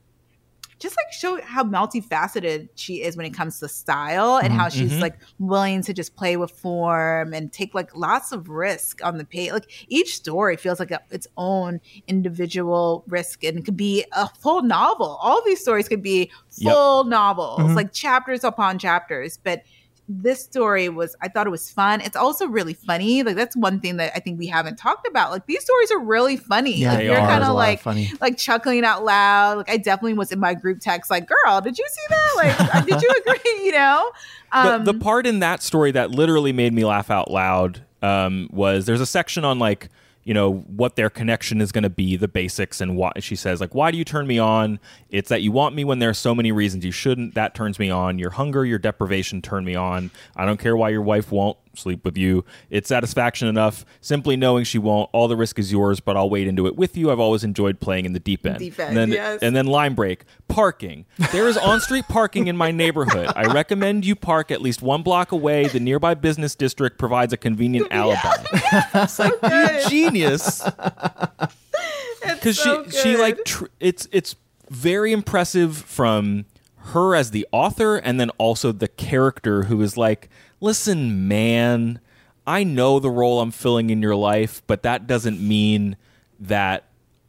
[0.80, 4.94] just like show how multifaceted she is when it comes to style and how she's
[4.94, 5.02] Mhm.
[5.02, 9.26] like willing to just play with form and take like lots of risk on the
[9.26, 9.52] page.
[9.52, 14.28] Like each story feels like a, its own individual risk and it could be a
[14.30, 15.18] full novel.
[15.22, 16.74] All these stories could be Yep.
[16.74, 17.76] full novels, Mhm.
[17.76, 19.38] like chapters upon chapters.
[19.44, 19.64] But
[20.10, 22.02] this story was I thought it was fun.
[22.02, 23.24] It's also really funny.
[23.24, 25.32] Like that's one thing that I think we haven't talked about.
[25.32, 26.76] Like these stories are really funny.
[26.78, 29.58] yeah like you're kind of like funny like chuckling out loud.
[29.58, 32.34] Like I definitely was in my group text, like, "Girl, did you see that?
[32.38, 33.38] Like, uh, did you agree?"
[33.68, 34.12] You know,
[34.54, 38.48] um, the, the part in that story that literally made me laugh out loud um,
[38.52, 39.90] was there's a section on like
[40.28, 43.62] you know what their connection is going to be, the basics, and why she says
[43.62, 44.78] like, "Why do you turn me on?
[45.10, 47.34] It's that you want me when there are so many reasons you shouldn't.
[47.36, 48.20] That turns me on.
[48.20, 50.12] Your hunger, your deprivation turn me on.
[50.36, 52.44] I don't care why your wife won't sleep with you.
[52.70, 55.10] It's satisfaction enough simply knowing she won't.
[55.14, 57.12] All the risk is yours, but I'll wade into it with you.
[57.12, 58.60] I've always enjoyed playing in the deep end.
[58.60, 59.40] Deep end, and then, yes.
[59.42, 60.24] and then line break.
[60.48, 61.06] Parking.
[61.32, 63.32] There is on-street parking in my neighborhood.
[63.36, 65.68] I recommend you park at least one block away.
[65.68, 69.06] The nearby business district provides a convenient alibi.
[69.08, 69.90] so good.
[69.90, 70.64] Genius.
[72.22, 74.36] Because so she she like tr- it's it's
[74.70, 76.46] very impressive from
[76.88, 80.30] her as the author and then also the character who is like
[80.62, 82.00] listen man
[82.46, 85.96] i know the role i'm filling in your life but that doesn't mean
[86.40, 86.86] that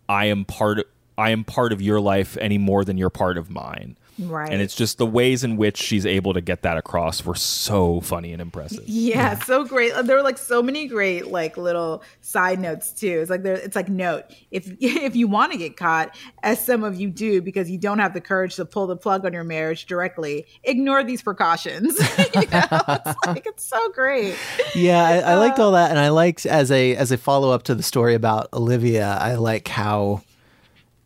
[0.08, 0.84] i am part of
[1.16, 4.50] i am part of your life any more than you're part of mine Right.
[4.50, 8.00] and it's just the ways in which she's able to get that across were so
[8.00, 9.92] funny and impressive Yeah, so great.
[10.04, 13.20] There were like so many great like little side notes too.
[13.20, 16.84] It's like there it's like note if if you want to get caught, as some
[16.84, 19.44] of you do because you don't have the courage to pull the plug on your
[19.44, 21.98] marriage directly, ignore these precautions.
[22.34, 22.66] you know?
[22.88, 24.36] It's like it's so great.
[24.74, 27.62] yeah I, I liked uh, all that and i liked as a as a follow-up
[27.64, 30.22] to the story about olivia i like how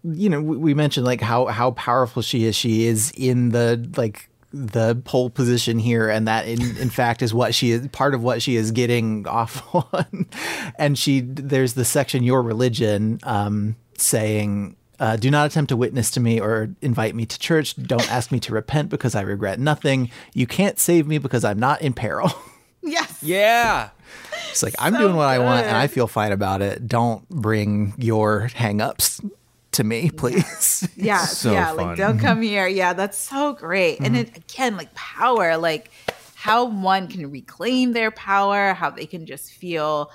[0.05, 3.89] you know we, we mentioned like how how powerful she is she is in the
[3.97, 8.15] like the pole position here and that in, in fact is what she is part
[8.15, 10.27] of what she is getting off on
[10.77, 16.13] and she there's the section your religion um saying uh, do not attempt to witness
[16.13, 17.75] to me or invite me to church.
[17.75, 20.13] Don't ask me to repent because I regret nothing.
[20.33, 22.31] You can't save me because I'm not in peril.
[22.85, 23.23] Yes.
[23.23, 23.91] yeah
[24.51, 25.77] It's like I'm doing what I want and.
[25.77, 26.89] I feel fine about it.
[26.89, 29.25] Don't bring your hangups
[29.73, 30.89] to me, please.
[30.97, 31.67] Yeah, So yeah.
[31.69, 31.77] fun.
[31.77, 31.89] Mm-hmm.
[31.89, 32.67] Like, don't come here.
[32.67, 34.01] Yeah, that's so great.
[34.01, 35.91] And it, again, like power, like
[36.35, 40.11] how one can reclaim their power, how they can just feel,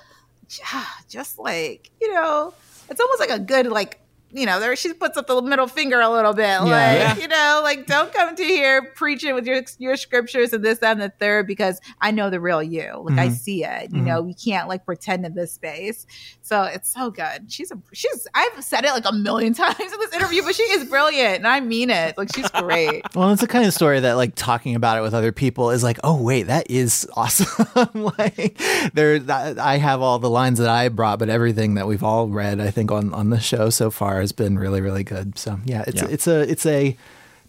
[1.08, 2.54] just like you know,
[2.88, 4.00] it's almost like a good like.
[4.30, 7.16] You know, there she puts up the middle finger a little bit, like Yeah.
[7.16, 10.92] you know, like don't come to here preaching with your your scriptures and this that,
[10.92, 13.18] and the third because I know the real you, like Mm-hmm.
[13.18, 13.90] I see it.
[13.92, 16.06] You know, we can't like pretend in this space.
[16.42, 17.50] So it's so good.
[17.50, 20.62] She's a she's I've said it like a million times in this interview, but she
[20.64, 22.18] is brilliant and I mean it.
[22.18, 23.02] Like she's great.
[23.14, 25.82] Well, it's the kind of story that like talking about it with other people is
[25.82, 27.66] like, oh wait, that is awesome.
[28.18, 28.60] like
[28.94, 29.20] there,
[29.58, 32.70] I have all the lines that I brought, but everything that we've all read, I
[32.70, 35.38] think on on the show so far has been really really good.
[35.38, 36.08] So yeah, it's Yeah.
[36.08, 36.96] it's a it's a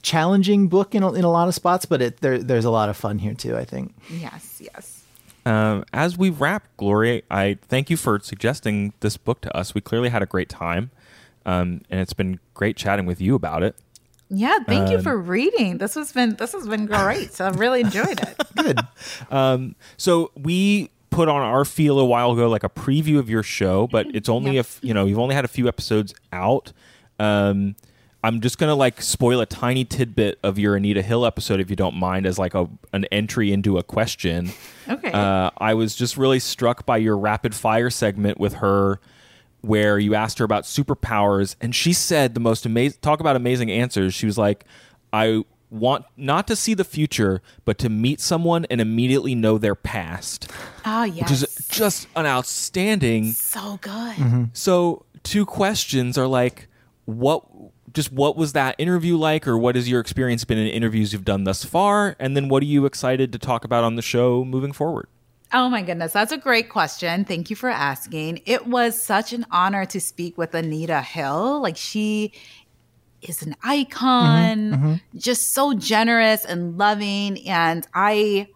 [0.01, 2.89] challenging book in a, in a lot of spots, but it there there's a lot
[2.89, 3.57] of fun here too.
[3.57, 3.93] I think.
[4.09, 5.03] Yes, yes.
[5.45, 9.73] Um, as we wrap, Glory, I thank you for suggesting this book to us.
[9.73, 10.91] We clearly had a great time,
[11.45, 13.75] um, and it's been great chatting with you about it.
[14.29, 15.79] Yeah, thank you Um, for reading.
[15.79, 17.33] This has been this has been great.
[17.33, 18.37] So I've really enjoyed it.
[18.55, 18.79] Good.
[19.97, 23.87] So we put on our feel a while ago, like a preview of your show,
[23.87, 24.57] but it's only Yeah.
[24.57, 26.71] a f- you know you've only had a few episodes out.
[27.19, 27.75] Um,
[28.23, 31.75] I'm just gonna like spoil a tiny tidbit of your Anita Hill episode if you
[31.75, 34.51] don't mind, as like a an entry into a question.
[34.89, 35.11] Okay.
[35.11, 38.99] Uh, I was just really struck by your rapid fire segment with her,
[39.61, 42.99] where you asked her about superpowers, and she said the most amazing.
[43.01, 44.13] Talk about amazing answers.
[44.13, 44.65] She was like,
[45.13, 49.75] "I want not to see the future, but to meet someone and immediately know their
[49.75, 50.51] past,"
[50.85, 51.21] oh yes.
[51.21, 53.31] which is just an outstanding.
[53.31, 54.15] so good.
[54.15, 54.43] Mm-hmm.
[54.53, 56.67] So, two questions are like,
[57.05, 57.43] what?
[57.91, 61.25] Just what was that interview like, or what has your experience been in interviews you've
[61.25, 62.15] done thus far?
[62.19, 65.07] And then, what are you excited to talk about on the show moving forward?
[65.51, 67.25] Oh my goodness, that's a great question.
[67.25, 68.41] Thank you for asking.
[68.45, 71.59] It was such an honor to speak with Anita Hill.
[71.59, 72.33] Like she
[73.21, 75.17] is an icon, mm-hmm, mm-hmm.
[75.17, 77.47] just so generous and loving.
[77.47, 78.47] And I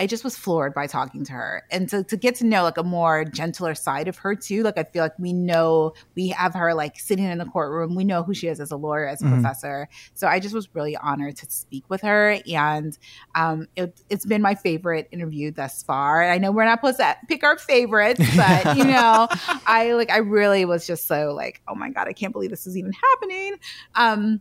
[0.00, 1.62] I just was floored by talking to her.
[1.70, 4.62] And to, to get to know like a more gentler side of her too.
[4.62, 7.94] Like I feel like we know we have her like sitting in the courtroom.
[7.94, 9.90] We know who she is as a lawyer, as a professor.
[10.14, 12.38] So I just was really honored to speak with her.
[12.50, 12.96] And
[13.34, 16.24] um, it, it's been my favorite interview thus far.
[16.24, 19.28] I know we're not supposed to pick our favorites, but you know,
[19.66, 22.66] I like I really was just so like, oh my God, I can't believe this
[22.66, 23.56] is even happening.
[23.94, 24.40] Um,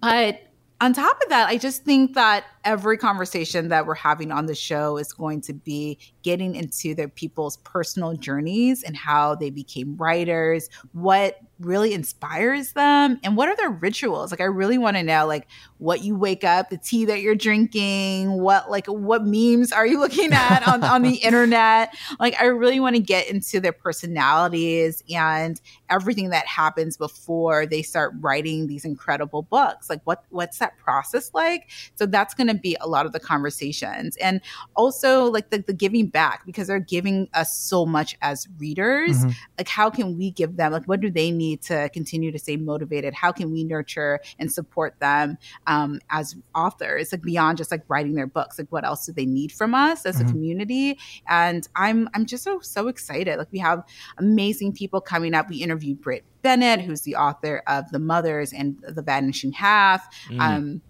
[0.00, 0.40] but
[0.80, 4.54] on top of that, I just think that every conversation that we're having on the
[4.54, 9.96] show is going to be getting into their people's personal journeys and how they became
[9.96, 14.30] writers, what really inspires them, and what are their rituals.
[14.30, 15.46] Like I really want to know like
[15.78, 20.00] what you wake up, the tea that you're drinking, what like what memes are you
[20.00, 21.94] looking at on, on the internet?
[22.18, 25.60] Like I really want to get into their personalities and
[25.90, 29.90] everything that happens before they start writing these incredible books.
[29.90, 31.70] Like what what's that process like?
[31.94, 34.16] So that's going to be a lot of the conversations.
[34.18, 34.40] And
[34.76, 39.18] also like the, the giving back because they're giving us so much as readers.
[39.18, 39.30] Mm-hmm.
[39.58, 40.72] Like, how can we give them?
[40.72, 43.14] Like, what do they need to continue to stay motivated?
[43.14, 47.12] How can we nurture and support them um, as authors?
[47.12, 48.58] Like beyond just like writing their books.
[48.58, 50.28] Like, what else do they need from us as Mhm.
[50.28, 50.98] a community?
[51.28, 53.38] And I'm I'm just so so excited.
[53.38, 53.82] Like, we have
[54.18, 55.48] amazing people coming up.
[55.48, 60.06] We interviewed Brit Bennett, who's the author of The Mothers and The Vanishing Half.
[60.28, 60.40] Mm.
[60.40, 60.82] Um,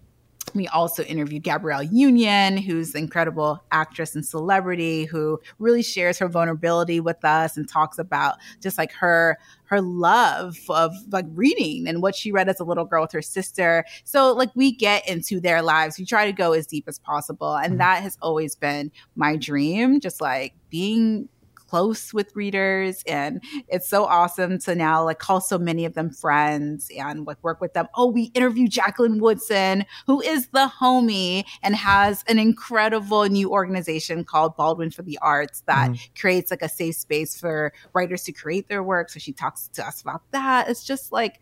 [0.55, 6.27] we also interviewed Gabrielle Union, who's an incredible actress and celebrity who really shares her
[6.27, 9.37] vulnerability with us and talks about just like her
[9.67, 13.21] her love of like reading and what she read as a little girl with her
[13.21, 13.83] sister.
[14.03, 15.97] So like we get into their lives.
[15.97, 17.55] We try to go as deep as possible.
[17.55, 17.77] And Mhm.
[17.79, 21.27] that has always been my dream, just like being
[21.67, 26.09] close with readers and it's so awesome to now like call so many of them
[26.09, 27.87] friends and like work with them.
[27.95, 34.23] Oh we interviewed jacqueline woodson who is the homie and has an incredible new organization
[34.23, 36.19] called baldwin for the arts that mm-hmm.
[36.19, 39.09] creates like a safe space for writers to create their work.
[39.09, 40.69] So she talks to us about that.
[40.69, 41.41] It's just like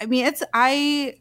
[0.00, 1.14] i mean it's i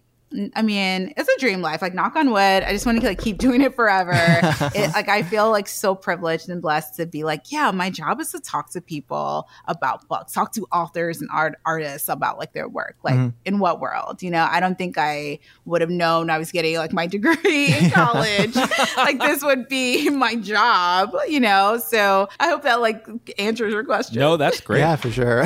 [0.55, 1.81] I mean, it's a dream life.
[1.81, 2.39] Like, knock on wood.
[2.63, 4.11] I just want to like keep doing it forever.
[4.13, 8.19] it, like, I feel like so privileged and blessed to be like, yeah, my job
[8.21, 12.53] is to talk to people about books, talk to authors and art artists about like
[12.53, 12.95] their work.
[13.03, 13.33] Like, Mhm.
[13.45, 14.23] in what world?
[14.23, 17.73] You know, I don't think I would have known I was getting like my degree
[17.77, 18.55] in college.
[18.97, 21.13] like, this would be my job.
[21.27, 23.05] You know, so I hope that like
[23.37, 24.19] answers your question.
[24.19, 24.79] no, that's great.
[24.79, 25.43] Yeah, for sure.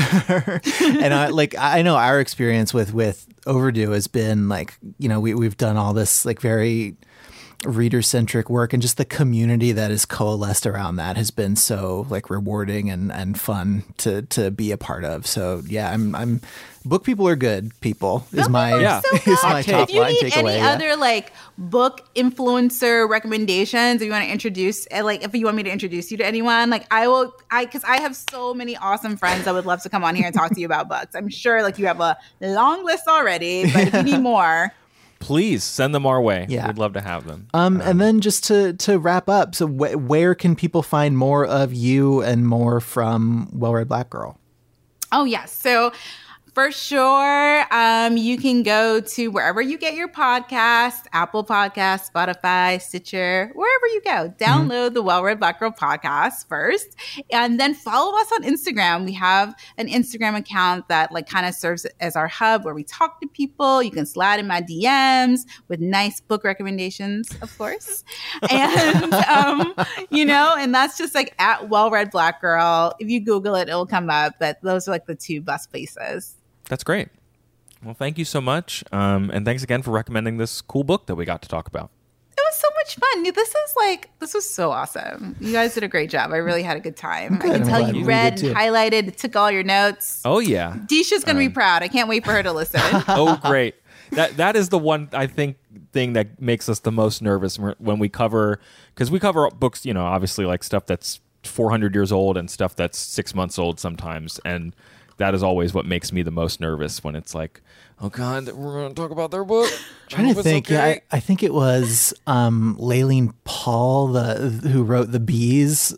[0.81, 5.19] and I like I know our experience with with Overdue has been like you know
[5.19, 6.95] we we've done all this like very
[7.65, 12.05] reader centric work and just the community that is coalesced around that has been so
[12.09, 15.25] like rewarding and and fun to to be a part of.
[15.27, 16.41] So yeah, I'm I'm
[16.85, 19.01] book people are good people is my Yeah.
[19.01, 19.71] so is my good.
[19.71, 20.51] top if you line need takeaway.
[20.51, 20.69] any yeah.
[20.69, 25.57] other like book influencer recommendations, if you want to introduce, uh, like if you want
[25.57, 28.77] me to introduce you to anyone, like I will, I because I have so many
[28.77, 31.15] awesome friends that would love to come on here and talk to you about books.
[31.15, 34.71] I'm sure like you have a long list already, but if you need more,
[35.19, 36.45] Please send them our way.
[36.49, 36.67] Yeah.
[36.67, 37.47] We'd love to have them.
[37.53, 41.45] Um, and then just to to wrap up, so wh- where can people find more
[41.45, 44.39] of you and more from Well Read Black Girl?
[45.11, 45.51] Oh, yes.
[45.51, 45.91] So
[46.55, 52.81] for sure, um, you can go to wherever you get your podcast, Apple Podcast, Spotify,
[52.81, 54.33] Stitcher, wherever you go.
[54.39, 56.95] Download the Well Read Black Girl podcast first,
[57.29, 59.03] and then follow us on Instagram.
[59.03, 62.85] We have an Instagram account that like kind of serves as our hub where we
[62.85, 63.83] talk to people.
[63.83, 68.05] You can slide in my DMs with nice book recommendations, of course,
[68.49, 69.75] and um,
[70.09, 72.95] you know, and that's just like at Well Read Black Girl.
[72.97, 74.35] If you Google it, it'll come up.
[74.39, 76.37] But those are like the two best places.
[76.69, 77.09] That's great.
[77.83, 78.83] Well, thank you so much.
[78.91, 81.91] Um, and thanks again for recommending this cool book that we got to talk about.
[82.37, 83.23] It was so much fun.
[83.23, 85.35] This is like this was so awesome.
[85.39, 86.31] You guys did a great job.
[86.31, 87.35] I really had a good time.
[87.35, 87.51] I Good.
[87.51, 90.21] can I'm tell you read did and highlighted, took all your notes.
[90.25, 90.75] Oh, yeah.
[90.85, 91.83] Deesha's gonna be proud.
[91.83, 92.81] I can't wait for her to listen.
[93.07, 93.75] oh great
[94.11, 95.57] that that is the one i think
[95.91, 98.59] thing that makes us the most nervous when when we cover
[98.93, 102.75] because we cover books you know obviously like stuff that's 400 years old and stuff
[102.75, 104.75] that's six months old sometimes and
[105.17, 107.61] that is always what makes me the most nervous when it's like
[108.01, 109.71] oh god we're going to talk about their book
[110.05, 110.69] I trying hope to it's think.
[110.69, 110.85] Yeah.
[110.85, 115.95] I, I think it was um, Laline Paull, the who wrote the bees.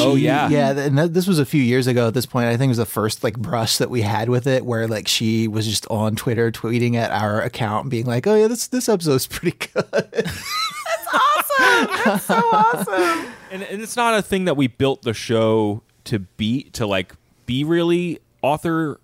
[0.00, 0.48] Oh, yeah.
[0.48, 0.70] yeah.
[0.70, 2.08] And that, this was a few years ago.
[2.08, 4.46] At this point, I think it was the first like brush that we had with
[4.46, 8.34] it, where like she was just on Twitter tweeting at our account, being like, "Oh
[8.34, 11.90] yeah, this this episode's pretty good." That's awesome.
[12.04, 13.32] That's so awesome.
[13.50, 17.14] and, and it's not a thing that we built the show to be to like
[17.46, 19.00] be really author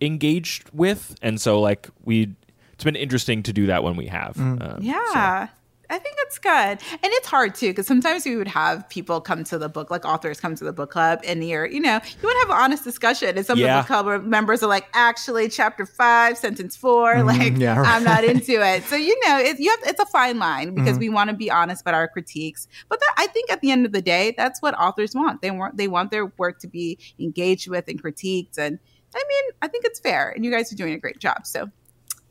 [0.00, 2.34] engaged with and so like we
[2.72, 4.62] it's been interesting to do that when we have Mm.
[4.62, 5.48] um, so- Yeah.
[5.90, 6.50] I think it's good.
[6.50, 10.04] And it's hard too, because sometimes we would have people come to the book, like
[10.04, 12.84] authors come to the book club, and you're, you know, you would have an honest
[12.84, 13.36] discussion.
[13.36, 13.78] And some Yeah.
[13.80, 17.88] of the book club members are like, actually, chapter five, sentence 4 like, yeah, right.
[17.88, 18.84] I'm not into it.
[18.84, 21.00] So, you know, it, you have, it's a fine line because Mm-hmm.
[21.00, 22.68] we want to be honest about our critiques.
[22.88, 25.40] But that, I think at the end of the day, that's what authors want.
[25.42, 28.58] They want, they want their work to be engaged with and critiqued.
[28.58, 28.78] And
[29.14, 30.30] I mean, I think it's fair.
[30.30, 31.46] And you guys are doing a great job.
[31.46, 31.70] So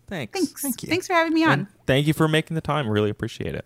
[0.07, 0.61] thanks thanks.
[0.61, 0.89] Thank you.
[0.89, 1.51] Thanks for having me on.
[1.51, 3.65] and thank you for making the time really appreciate it